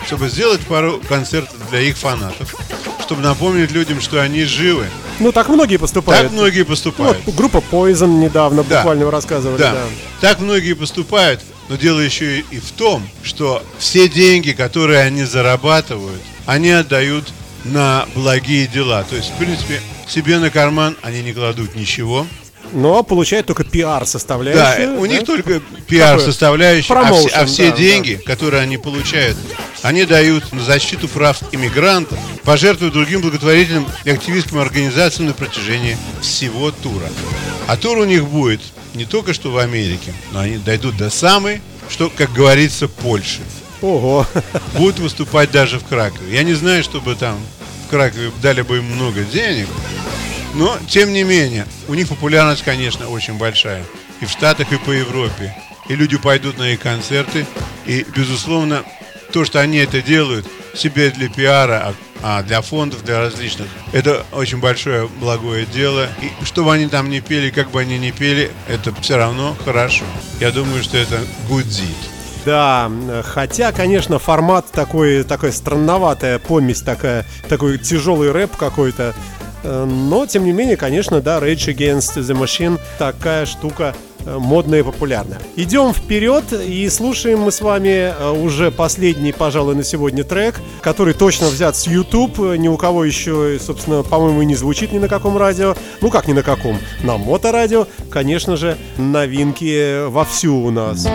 чтобы 0.05 0.27
сделать 0.27 0.59
пару 0.67 1.01
концертов 1.07 1.55
для 1.69 1.79
их 1.79 1.95
фанатов, 1.97 2.53
чтобы 2.99 3.21
напомнить 3.21 3.71
людям, 3.71 4.01
что 4.01 4.21
они 4.21 4.43
живы. 4.43 4.87
Ну, 5.19 5.31
так 5.31 5.49
многие 5.49 5.77
поступают. 5.77 6.23
Так 6.27 6.31
многие 6.31 6.59
Вот 6.59 6.67
поступают. 6.67 7.17
группа 7.35 7.57
Poison 7.71 8.19
недавно 8.19 8.63
Да. 8.63 8.77
буквально 8.77 9.05
вы 9.05 9.11
рассказывали, 9.11 9.59
Да. 9.59 9.71
да. 9.73 9.81
Так 10.21 10.39
многие 10.39 10.73
поступают, 10.73 11.41
но 11.69 11.75
дело 11.75 11.99
еще 11.99 12.39
и 12.39 12.59
в 12.59 12.71
том, 12.71 13.07
что 13.23 13.63
все 13.79 14.07
деньги, 14.07 14.51
которые 14.51 14.99
они 15.01 15.23
зарабатывают, 15.23 16.21
они 16.45 16.69
отдают 16.71 17.27
на 17.63 18.05
благие 18.15 18.67
дела. 18.67 19.03
То 19.09 19.15
есть, 19.15 19.31
в 19.31 19.37
принципе, 19.37 19.81
себе 20.07 20.37
на 20.39 20.49
карман 20.49 20.95
они 21.01 21.21
не 21.23 21.33
кладут 21.33 21.75
ничего. 21.75 22.25
Но 22.73 23.03
получают 23.03 23.47
только 23.47 23.63
пиар 23.63 24.01
Да, 24.01 24.05
составляющую. 24.05 24.99
у 24.99 25.05
них 25.05 25.25
только 25.25 25.61
пиар 25.87 26.19
составляющая, 26.19 26.93
а 26.93 27.03
все, 27.03 27.09
промоушен, 27.09 27.31
а 27.33 27.45
все 27.45 27.71
да, 27.71 27.77
деньги, 27.77 28.15
которые 28.25 28.61
они 28.63 28.77
получают, 28.77 29.37
они 29.81 30.05
дают 30.05 30.51
на 30.53 30.63
защиту 30.63 31.07
прав 31.07 31.37
иммигрантов, 31.51 32.17
пожертвуют 32.43 32.93
другим 32.93 33.21
благотворительным 33.21 33.87
и 34.03 34.09
активистским 34.09 34.59
организациям 34.59 35.27
на 35.27 35.33
протяжении 35.33 35.97
всего 36.21 36.71
тура. 36.71 37.09
А 37.67 37.77
тур 37.77 37.97
у 37.97 38.05
них 38.05 38.25
будет 38.25 38.61
не 38.93 39.05
только 39.05 39.33
что 39.33 39.51
в 39.51 39.57
Америке, 39.57 40.13
но 40.31 40.39
они 40.39 40.57
дойдут 40.57 40.97
до 40.97 41.09
самой, 41.09 41.61
что, 41.89 42.09
как 42.09 42.33
говорится, 42.33 42.87
Польши. 42.87 43.41
Ого. 43.81 44.25
Будут 44.73 44.99
выступать 44.99 45.51
даже 45.51 45.79
в 45.79 45.85
Кракове. 45.85 46.33
Я 46.33 46.43
не 46.43 46.53
знаю, 46.53 46.83
чтобы 46.83 47.15
там 47.15 47.37
в 47.85 47.89
Кракове 47.89 48.31
дали 48.41 48.61
бы 48.61 48.77
им 48.77 48.85
много 48.85 49.21
денег, 49.21 49.67
но, 50.57 50.77
тем 50.89 51.13
не 51.13 51.23
менее, 51.23 51.65
у 51.87 51.93
них 51.93 52.09
популярность, 52.09 52.63
конечно, 52.63 53.07
очень 53.09 53.37
большая. 53.37 53.83
И 54.19 54.25
в 54.25 54.29
Штатах, 54.29 54.71
и 54.73 54.77
по 54.77 54.91
Европе. 54.91 55.55
И 55.87 55.95
люди 55.95 56.17
пойдут 56.17 56.57
на 56.57 56.73
их 56.73 56.79
концерты. 56.81 57.45
И, 57.85 58.05
безусловно, 58.15 58.83
то, 59.31 59.45
что 59.45 59.61
они 59.61 59.77
это 59.77 60.01
делают, 60.01 60.45
себе 60.73 61.09
для 61.11 61.29
пиара, 61.29 61.81
а 61.85 61.93
а 62.23 62.43
для 62.43 62.61
фондов, 62.61 63.03
для 63.03 63.19
различных, 63.19 63.67
это 63.93 64.25
очень 64.31 64.59
большое 64.59 65.07
благое 65.07 65.65
дело. 65.65 66.07
И 66.21 66.45
что 66.45 66.63
бы 66.63 66.73
они 66.73 66.87
там 66.87 67.09
ни 67.09 67.19
пели, 67.19 67.49
как 67.49 67.71
бы 67.71 67.81
они 67.81 67.97
ни 67.99 68.11
пели, 68.11 68.51
это 68.67 68.93
все 69.01 69.17
равно 69.17 69.55
хорошо. 69.63 70.05
Я 70.39 70.51
думаю, 70.51 70.83
что 70.83 70.97
это 70.97 71.19
deed. 71.49 71.95
Да, 72.45 72.89
хотя, 73.25 73.73
конечно, 73.73 74.19
формат 74.19 74.71
такой, 74.71 75.23
такая 75.23 75.51
странноватая 75.51 76.39
помесь, 76.39 76.81
такая, 76.81 77.25
такой 77.49 77.77
тяжелый 77.77 78.31
рэп 78.31 78.55
какой-то. 78.55 79.13
Э, 79.67 79.85
Но, 79.85 80.25
тем 80.25 80.45
не 80.45 80.53
менее, 80.53 80.77
конечно, 80.77 81.21
да, 81.21 81.39
Rage 81.39 81.75
Against 81.75 82.17
the 82.17 82.39
Machine 82.39 82.79
такая 82.97 83.45
штука 83.45 83.93
э, 84.25 84.37
модная 84.37 84.79
и 84.79 84.83
популярная. 84.83 85.39
Идем 85.57 85.93
вперед 85.93 86.45
и 86.53 86.89
слушаем 86.89 87.41
мы 87.41 87.51
с 87.51 87.59
вами 87.59 88.13
э, 88.17 88.31
уже 88.31 88.71
последний, 88.71 89.33
пожалуй, 89.33 89.75
на 89.75 89.83
сегодня 89.83 90.23
трек, 90.23 90.61
который 90.81 91.13
точно 91.13 91.47
взят 91.47 91.75
с 91.75 91.85
YouTube. 91.85 92.39
Ни 92.57 92.69
у 92.69 92.77
кого 92.77 93.03
еще, 93.03 93.59
собственно, 93.59 94.03
по-моему, 94.03 94.41
не 94.43 94.55
звучит 94.55 94.93
ни 94.93 94.99
на 94.99 95.09
каком 95.09 95.37
радио. 95.37 95.75
Ну 95.99 96.09
как 96.09 96.27
ни 96.27 96.33
на 96.33 96.43
каком? 96.43 96.77
На 97.03 97.17
моторадио, 97.17 97.87
конечно 98.09 98.55
же, 98.55 98.77
новинки 98.97 100.07
вовсю 100.07 100.55
у 100.55 100.71
нас. 100.71 101.05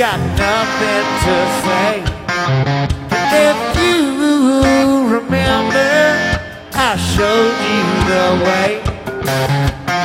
Got 0.00 0.18
nothing 0.18 1.06
to 1.26 1.36
say. 1.60 2.02
But 3.10 3.28
If 3.50 3.58
you 3.84 5.14
remember, 5.14 5.92
I 6.72 6.96
showed 6.96 7.56
you 7.68 7.84
the 8.08 8.28
way 8.46 8.82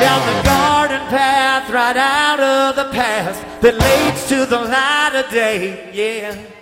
down 0.01 0.19
the 0.27 0.43
garden 0.43 0.99
path, 1.07 1.69
right 1.69 1.95
out 1.95 2.41
of 2.41 2.75
the 2.75 2.91
past 2.91 3.41
that 3.61 3.75
leads 3.75 4.27
to 4.27 4.45
the 4.45 4.59
light 4.59 5.13
of 5.15 5.31
day. 5.31 5.89
Yeah. 5.93 6.55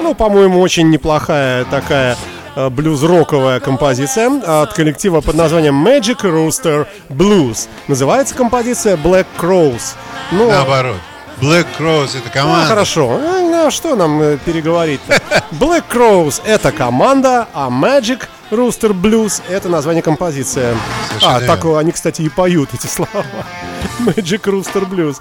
Ну, 0.00 0.14
по-моему, 0.14 0.60
очень 0.60 0.88
неплохая 0.88 1.64
такая 1.66 2.16
э, 2.56 2.70
блюз-роковая 2.70 3.60
композиция 3.60 4.62
от 4.62 4.72
коллектива 4.72 5.20
под 5.20 5.34
названием 5.34 5.86
Magic 5.86 6.22
Rooster 6.22 6.86
Blues. 7.10 7.68
Называется 7.88 8.34
композиция 8.34 8.96
Black 8.96 9.26
Crows. 9.36 9.94
Ну, 10.30 10.50
Наоборот. 10.50 10.96
Black 11.40 11.66
Crows 11.78 12.16
это 12.16 12.24
ну, 12.24 12.30
команда. 12.32 12.66
хорошо. 12.66 13.18
Ну, 13.22 13.50
ну, 13.50 13.70
что 13.70 13.94
нам 13.94 14.20
э, 14.22 14.38
переговорить 14.38 15.00
Black 15.52 15.84
Crows— 15.92 16.40
это 16.46 16.72
команда, 16.72 17.46
а 17.52 17.68
Magic 17.68 18.22
Rooster 18.50 18.92
Blues— 18.92 19.42
это 19.48 19.68
название 19.68 20.02
композиции. 20.02 20.74
Совершенно 21.08 21.36
А, 21.36 21.40
так 21.40 21.64
они, 21.64 21.92
кстати, 21.92 22.22
и 22.22 22.28
поют 22.28 22.70
эти 22.72 22.86
слова. 22.86 23.24
Magic 24.00 24.42
Rooster 24.42 24.88
Blues. 24.88 25.16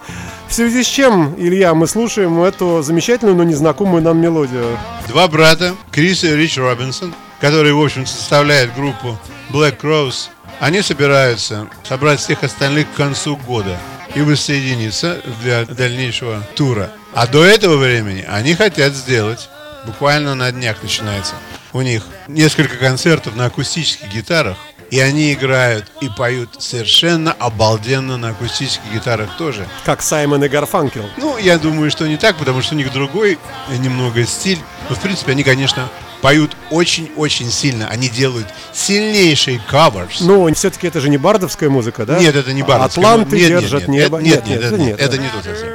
В 0.47 0.53
связи 0.53 0.83
с 0.83 0.87
чем, 0.87 1.35
Илья, 1.37 1.73
мы 1.73 1.87
слушаем 1.87 2.41
эту 2.41 2.81
замечательную, 2.81 3.35
но 3.35 3.43
незнакомую 3.43 4.01
нам 4.01 4.19
мелодию. 4.19 4.77
Два 5.07 5.27
брата, 5.27 5.75
Крис 5.91 6.23
и 6.23 6.35
Рич 6.35 6.57
Робинсон, 6.57 7.13
которые, 7.41 7.73
в 7.73 7.83
общем, 7.83 8.05
составляют 8.05 8.73
группу 8.75 9.17
Black 9.49 9.79
Crows, 9.81 10.29
они 10.59 10.81
собираются 10.81 11.67
собрать 11.83 12.19
всех 12.19 12.43
остальных 12.43 12.91
к 12.91 12.95
концу 12.95 13.35
года 13.37 13.77
и 14.15 14.21
воссоединиться 14.21 15.21
для 15.41 15.65
дальнейшего 15.65 16.41
тура. 16.55 16.91
А 17.13 17.27
до 17.27 17.43
этого 17.43 17.77
времени 17.77 18.25
они 18.27 18.55
хотят 18.55 18.93
сделать, 18.93 19.49
буквально 19.85 20.33
на 20.35 20.51
днях 20.51 20.81
начинается, 20.81 21.35
у 21.77 21.81
них 21.83 22.03
несколько 22.27 22.75
концертов 22.77 23.35
на 23.35 23.45
акустических 23.45 24.09
гитарах, 24.11 24.57
и 24.89 24.99
они 24.99 25.33
играют 25.33 25.85
и 26.01 26.09
поют 26.09 26.49
совершенно 26.59 27.33
обалденно 27.33 28.17
на 28.17 28.29
акустических 28.29 28.91
гитарах 28.93 29.29
тоже. 29.37 29.67
Как 29.85 30.01
Саймон 30.01 30.43
и 30.43 30.47
Гарфанкел. 30.47 31.05
Ну, 31.17 31.37
я 31.37 31.59
думаю, 31.59 31.91
что 31.91 32.07
не 32.07 32.17
так, 32.17 32.35
потому 32.37 32.61
что 32.61 32.73
у 32.73 32.77
них 32.77 32.91
другой 32.91 33.37
э, 33.69 33.75
немного 33.77 34.25
стиль. 34.25 34.59
Но, 34.89 34.95
в 34.95 34.99
принципе, 34.99 35.33
они, 35.33 35.43
конечно, 35.43 35.87
поют 36.21 36.55
очень-очень 36.71 37.51
сильно. 37.51 37.87
Они 37.89 38.09
делают 38.09 38.47
сильнейшие 38.73 39.61
каверс. 39.69 40.21
Ну, 40.21 40.51
все-таки 40.55 40.87
это 40.87 40.99
же 40.99 41.09
не 41.09 41.17
бардовская 41.17 41.69
музыка, 41.69 42.05
да? 42.05 42.17
Нет, 42.17 42.35
это 42.35 42.53
не 42.53 42.63
бардовская. 42.63 43.03
Атланты 43.05 43.35
Нет, 43.37 43.49
нет, 43.49 43.59
держат 43.61 43.87
нет, 43.87 44.03
небо. 44.05 44.17
это- 44.17 44.25
Нет, 44.25 44.47
нет, 44.47 44.57
это 44.59 44.67
это 44.67 44.77
нет, 44.77 44.99
это 44.99 45.17
не 45.17 45.27
то 45.27 45.43
совсем. 45.43 45.69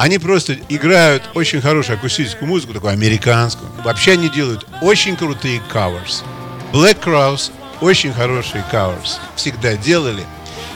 Они 0.00 0.16
просто 0.16 0.56
играют 0.70 1.28
очень 1.34 1.60
хорошую 1.60 1.98
акустическую 1.98 2.48
музыку, 2.48 2.72
такую 2.72 2.94
американскую. 2.94 3.70
Вообще 3.84 4.12
они 4.12 4.30
делают 4.30 4.66
очень 4.80 5.14
крутые 5.14 5.60
каверс. 5.70 6.24
Black 6.72 7.04
Crowes 7.04 7.52
очень 7.82 8.14
хорошие 8.14 8.64
каверс. 8.70 9.20
Всегда 9.36 9.76
делали. 9.76 10.24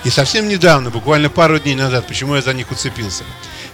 И 0.04 0.10
совсем 0.10 0.46
недавно, 0.46 0.90
буквально 0.90 1.30
пару 1.30 1.58
дней 1.58 1.74
назад, 1.74 2.06
почему 2.06 2.34
я 2.34 2.42
за 2.42 2.52
них 2.52 2.70
уцепился, 2.70 3.24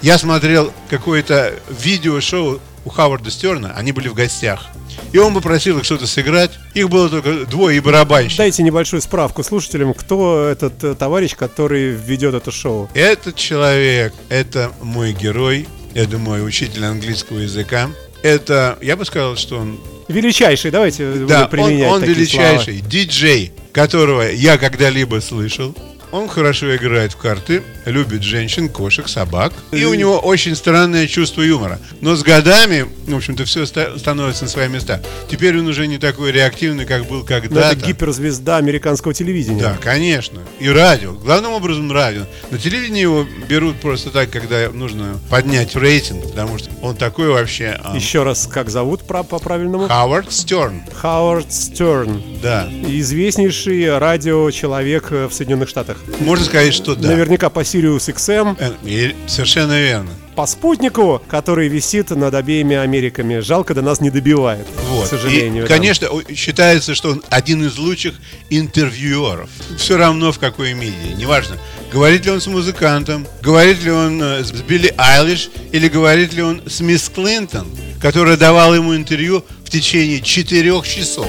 я 0.03 0.19
смотрел 0.19 0.73
какое-то 0.89 1.59
видеошоу 1.69 2.61
у 2.85 2.89
Хаварда 2.89 3.33
Стерна, 3.33 3.73
они 3.77 3.91
были 3.91 4.07
в 4.07 4.15
гостях. 4.15 4.67
И 5.13 5.19
он 5.19 5.35
попросил 5.35 5.79
их 5.79 5.85
что-то 5.85 6.07
сыграть. 6.07 6.53
Их 6.75 6.89
было 6.89 7.09
только 7.09 7.47
двое 7.47 7.77
и 7.77 7.81
барабанщик. 7.81 8.39
Дайте 8.39 8.63
небольшую 8.63 9.03
справку 9.03 9.43
слушателям, 9.43 9.95
кто 9.95 10.47
этот 10.47 10.83
э, 10.85 10.95
товарищ, 10.95 11.35
который 11.37 11.91
ведет 11.91 12.35
это 12.35 12.51
шоу. 12.51 12.89
Этот 12.95 13.37
человек, 13.37 14.15
это 14.29 14.71
мой 14.81 15.13
герой, 15.13 15.67
это 15.95 16.19
мой 16.19 16.47
учитель 16.47 16.85
английского 16.85 17.39
языка. 17.39 17.91
Это, 18.23 18.79
я 18.83 18.97
бы 18.97 19.05
сказал, 19.05 19.37
что 19.37 19.59
он, 19.59 19.81
Величайший, 20.09 20.73
давайте 20.73 21.13
да, 21.29 21.45
он, 21.45 21.51
применять 21.51 21.93
он 21.93 22.01
такие 22.01 22.17
величайший 22.17 22.81
диджей, 22.81 23.53
которого 23.73 24.23
я 24.23 24.59
когда-либо 24.59 25.21
слышал. 25.21 25.75
Он 26.13 26.29
хорошо 26.29 26.75
играет 26.75 27.13
в 27.13 27.17
карты, 27.17 27.63
любит 27.87 28.23
женщин, 28.23 28.69
кошек, 28.69 29.09
собак. 29.09 29.53
И 29.71 29.85
у 29.85 29.95
него 29.95 30.19
очень 30.19 30.57
странное 30.57 31.07
чувство 31.07 31.43
юмора. 31.43 31.79
Но 32.01 32.17
с 32.17 32.23
годами, 32.23 32.87
в 33.07 33.15
общем-то, 33.17 33.45
все 33.45 33.65
становится 33.67 34.45
на 34.45 34.51
свои 34.51 34.69
места. 34.69 35.01
Теперь 35.31 35.59
он 35.59 35.67
уже 35.69 35.87
не 35.87 35.99
такой 35.99 36.33
реактивный, 36.33 36.85
как 36.87 37.07
был. 37.07 37.19
Ну, 37.21 37.25
когда-то. 37.25 37.77
это 37.77 37.87
гиперзвезда 37.87 38.57
американского 38.57 39.15
телевидения. 39.15 39.61
Да, 39.61 39.77
конечно. 39.81 40.41
И 40.59 40.69
радио. 40.69 41.13
Главным 41.13 41.53
образом 41.53 41.91
радио. 41.93 42.23
На 42.51 42.59
телевидении 42.59 43.03
его 43.03 43.27
берут 43.49 43.77
просто 43.81 44.11
так, 44.11 44.31
когда 44.31 44.69
нужно 44.71 45.19
поднять 45.31 45.77
рейтинг, 45.77 46.25
потому 46.31 46.59
что 46.59 46.71
он 46.83 46.97
такой 46.97 47.29
вообще... 47.29 47.79
а, 47.85 47.95
Еще 47.95 48.23
раз, 48.25 48.47
как 48.47 48.69
зовут 48.71 49.03
про- 49.03 49.23
по 49.23 49.39
правильному? 49.39 49.87
Хауард 49.87 50.33
Стерн. 50.33 50.83
Хауард 50.95 51.53
Стерн. 51.53 52.23
Да. 52.43 52.69
Известнейший 52.87 53.99
радиочеловек 53.99 55.13
э, 55.13 55.27
в 55.27 55.33
Соединенных 55.35 55.69
Штатах. 55.69 55.99
Можно 56.21 56.45
сказать, 56.45 56.75
что 56.75 56.95
да. 56.95 57.09
Наверняка 57.09 57.51
по 57.51 57.61
Sirius 57.61 58.13
XM, 58.15 58.57
Э, 58.59 58.73
и 58.85 59.15
Совершенно 59.27 59.81
верно. 59.81 60.11
по 60.37 60.47
спутнику, 60.47 61.23
который 61.29 61.69
висит 61.69 62.11
над 62.11 62.35
обеими 62.35 62.77
Америками. 62.77 63.39
Жалко, 63.41 63.75
до 63.75 63.83
нас 63.83 64.01
не 64.01 64.11
добивает, 64.11 64.67
Вот. 64.89 65.07
к 65.07 65.09
сожалению. 65.11 65.65
И, 65.65 65.69
да. 65.69 65.75
конечно, 65.75 66.09
считается, 66.35 66.95
что 66.95 67.11
он 67.11 67.23
один 67.31 67.65
из 67.65 67.77
лучших 67.79 68.15
интервьюеров. 68.51 69.49
Все 69.77 69.97
равно 69.97 70.33
в 70.33 70.39
какой 70.39 70.73
медиа. 70.75 71.15
Неважно, 71.17 71.57
говорит 71.93 72.25
ли 72.25 72.31
он 72.31 72.41
с 72.41 72.47
музыкантом, 72.47 73.27
говорит 73.43 73.83
ли 73.83 73.91
он 73.91 74.23
э, 74.23 74.45
с 74.45 74.53
Билли 74.53 74.93
Айлиш, 74.97 75.51
или 75.73 75.89
говорит 75.89 76.33
ли 76.33 76.43
он 76.43 76.63
с 76.69 76.81
мисс 76.81 77.09
Клинтон, 77.09 77.67
которая 78.01 78.37
давала 78.37 78.75
ему 78.75 78.95
интервью 78.95 79.45
в 79.65 79.71
течение 79.71 80.21
четырех 80.21 80.87
часов. 80.87 81.29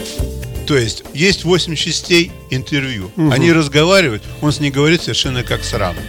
То 0.68 0.78
есть 0.78 1.04
есть 1.14 1.44
8 1.44 1.76
частей 1.76 2.32
интервью. 2.50 3.12
Они 3.32 3.52
разговаривают, 3.52 4.24
он 4.42 4.52
с 4.52 4.60
ней 4.60 4.72
говорит 4.72 5.02
совершенно 5.02 5.44
как 5.44 5.64
с 5.64 5.74
равным. 5.74 6.04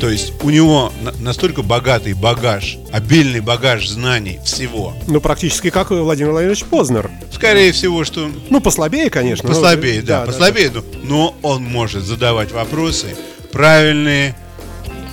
То 0.00 0.10
есть 0.10 0.32
у 0.42 0.50
него 0.50 0.92
на- 1.00 1.12
настолько 1.12 1.62
богатый 1.62 2.12
багаж, 2.12 2.76
обильный 2.92 3.40
багаж 3.40 3.88
знаний 3.88 4.38
всего. 4.44 4.94
Ну, 5.06 5.20
практически 5.22 5.70
как 5.70 5.90
Владимир 5.90 6.32
Владимирович 6.32 6.64
Познер. 6.64 7.10
Скорее 7.32 7.72
всего, 7.72 8.04
что 8.04 8.30
Ну, 8.50 8.60
послабее, 8.60 9.08
конечно. 9.08 9.48
но- 9.48 9.54
Послабее, 9.54 10.02
да, 10.02 10.26
послабее, 10.26 10.70
но- 10.70 10.84
но 11.02 11.36
он 11.42 11.62
может 11.64 12.04
задавать 12.04 12.52
вопросы 12.52 13.16
правильные. 13.52 14.36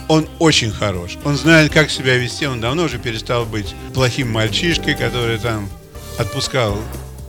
Он 0.09 0.27
очень 0.39 0.69
хорош. 0.71 1.11
Он 1.23 1.37
знает, 1.37 1.71
как 1.71 1.89
себя 1.89 2.17
вести. 2.17 2.45
Он 2.45 2.59
давно 2.59 2.83
уже 2.83 2.97
перестал 2.99 3.45
быть 3.45 3.73
плохим 3.93 4.29
мальчишкой, 4.31 4.95
который 4.95 5.37
там 5.37 5.69
отпускал 6.17 6.77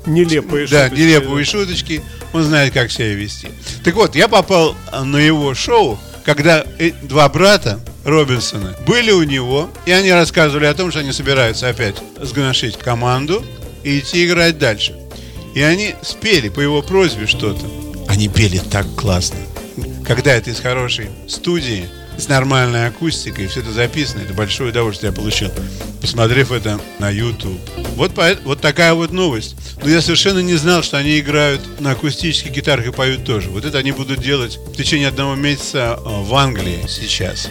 Нелепые 0.07 0.67
да, 0.67 0.85
шуточки. 0.85 1.03
нелепые 1.03 1.45
шуточки. 1.45 2.03
Он 2.33 2.43
знает, 2.43 2.73
как 2.73 2.91
себя 2.91 3.15
вести. 3.15 3.49
Так 3.83 3.95
вот, 3.95 4.15
я 4.17 4.29
попал 4.29 4.77
на 4.93 5.17
его 5.17 5.55
шоу, 5.55 5.99
когда 6.25 6.65
э- 6.79 6.93
два 7.03 7.29
брата 7.29 7.81
Робинсона 8.05 8.77
были 8.87 9.13
у 9.13 9.23
него, 9.23 9.71
и 9.87 9.93
они 9.93 10.13
рассказывали 10.13 10.67
о 10.67 10.75
том, 10.75 10.91
что 10.91 11.01
они 11.01 11.13
собираются 11.13 11.69
опять 11.69 11.97
сгоношить 12.21 12.77
команду 12.77 13.45
и 13.83 13.99
идти 13.99 14.27
играть 14.27 14.59
дальше. 14.59 14.95
И 15.55 15.61
они 15.63 15.95
спели 16.03 16.49
по 16.49 16.61
его 16.61 16.83
просьбе 16.83 17.27
что-то. 17.27 17.65
Они 18.09 18.29
пели 18.29 18.59
так 18.59 18.87
классно. 18.97 19.39
Когда 20.07 20.35
это 20.35 20.51
из 20.51 20.61
хорошей 20.61 21.09
студии, 21.29 21.89
с 22.17 22.29
нормальной 22.29 22.87
акустикой, 22.87 23.47
все 23.47 23.61
это 23.61 23.73
записано, 23.73 24.23
это 24.23 24.35
большое 24.35 24.71
удовольствие 24.71 25.11
я 25.11 25.17
получил, 25.17 25.51
посмотрев 26.01 26.53
это 26.53 26.81
на 26.99 27.11
YouTube. 27.11 27.61
Вот, 27.97 28.13
вот 28.45 28.61
такая 28.61 28.95
вот 28.95 29.13
новость. 29.13 29.57
Но 29.83 29.89
я 29.89 30.01
совершенно 30.01 30.41
не 30.41 30.55
знал, 30.55 30.83
что 30.83 30.99
они 30.99 31.19
играют 31.19 31.81
на 31.81 31.93
акустических 31.93 32.51
гитарах 32.53 32.87
и 32.87 32.93
поют 32.93 33.25
тоже. 33.25 33.51
Вот 33.51 33.65
это 33.65 33.79
они 33.79 33.93
будут 33.93 34.21
делать 34.21 34.57
в 34.57 34.77
течение 34.77 35.09
одного 35.09 35.35
месяца 35.35 35.99
э, 35.99 36.03
в 36.05 36.35
Англии 36.35 36.85
сейчас. 36.89 37.49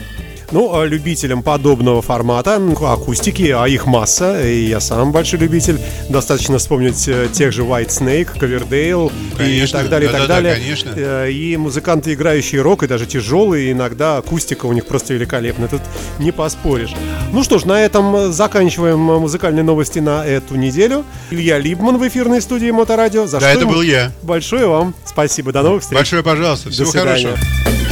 Ну, 0.54 0.74
а 0.80 0.86
любителям 0.86 1.42
подобного 1.42 2.04
формата, 2.04 2.52
м, 2.52 2.74
акустики, 2.86 3.50
а 3.50 3.66
их 3.68 3.88
масса, 3.88 4.40
и 4.48 4.66
я 4.66 4.80
сам 4.80 5.12
большой 5.12 5.40
любитель, 5.40 5.80
достаточно 6.10 6.60
вспомнить 6.60 7.08
э, 7.08 7.28
тех 7.34 7.52
же 7.52 7.64
White 7.64 7.88
Snake, 7.88 8.38
Coverdale 8.40 9.12
и 9.44 9.66
так 9.66 9.90
далее, 9.90 10.10
и 10.10 10.14
так 10.14 10.28
далее. 10.28 10.54
конечно. 10.54 10.92
Э, 10.96 11.32
И 11.32 11.58
музыканты, 11.58 12.14
играющие 12.14 12.62
рок, 12.62 12.84
и 12.84 12.88
даже 12.88 13.08
тяжелые, 13.08 13.72
иногда 13.72 14.18
акустика 14.18 14.68
у 14.68 14.74
них 14.74 14.86
просто 14.86 15.16
великолепна, 15.16 15.68
тут 15.68 15.82
не 16.20 16.32
поспоришь. 16.32 16.94
Ну 17.32 17.44
что 17.44 17.58
ж, 17.58 17.66
на 17.66 17.82
этом 17.84 18.32
заканчиваем 18.32 19.00
музыкальные 19.00 19.64
новости 19.64 19.98
на 19.98 20.24
эту 20.24 20.56
неделю. 20.56 21.04
Илья 21.32 21.58
Либман 21.58 21.98
в 21.98 22.08
эфирной 22.08 22.42
студии 22.42 22.70
Моторадио. 22.70 23.26
За 23.26 23.40
Да, 23.40 23.50
что 23.50 23.58
это 23.60 23.66
был 23.68 23.82
я. 23.82 24.12
Большое 24.22 24.68
вам 24.68 24.94
спасибо. 25.04 25.52
До 25.52 25.64
новых 25.64 25.82
встреч. 25.82 25.98
Большое 25.98 26.22
пожалуйста. 26.22 26.66
До 26.70 26.74
Всего 26.76 26.92
свидания. 26.92 27.30
хорошего. 27.30 27.83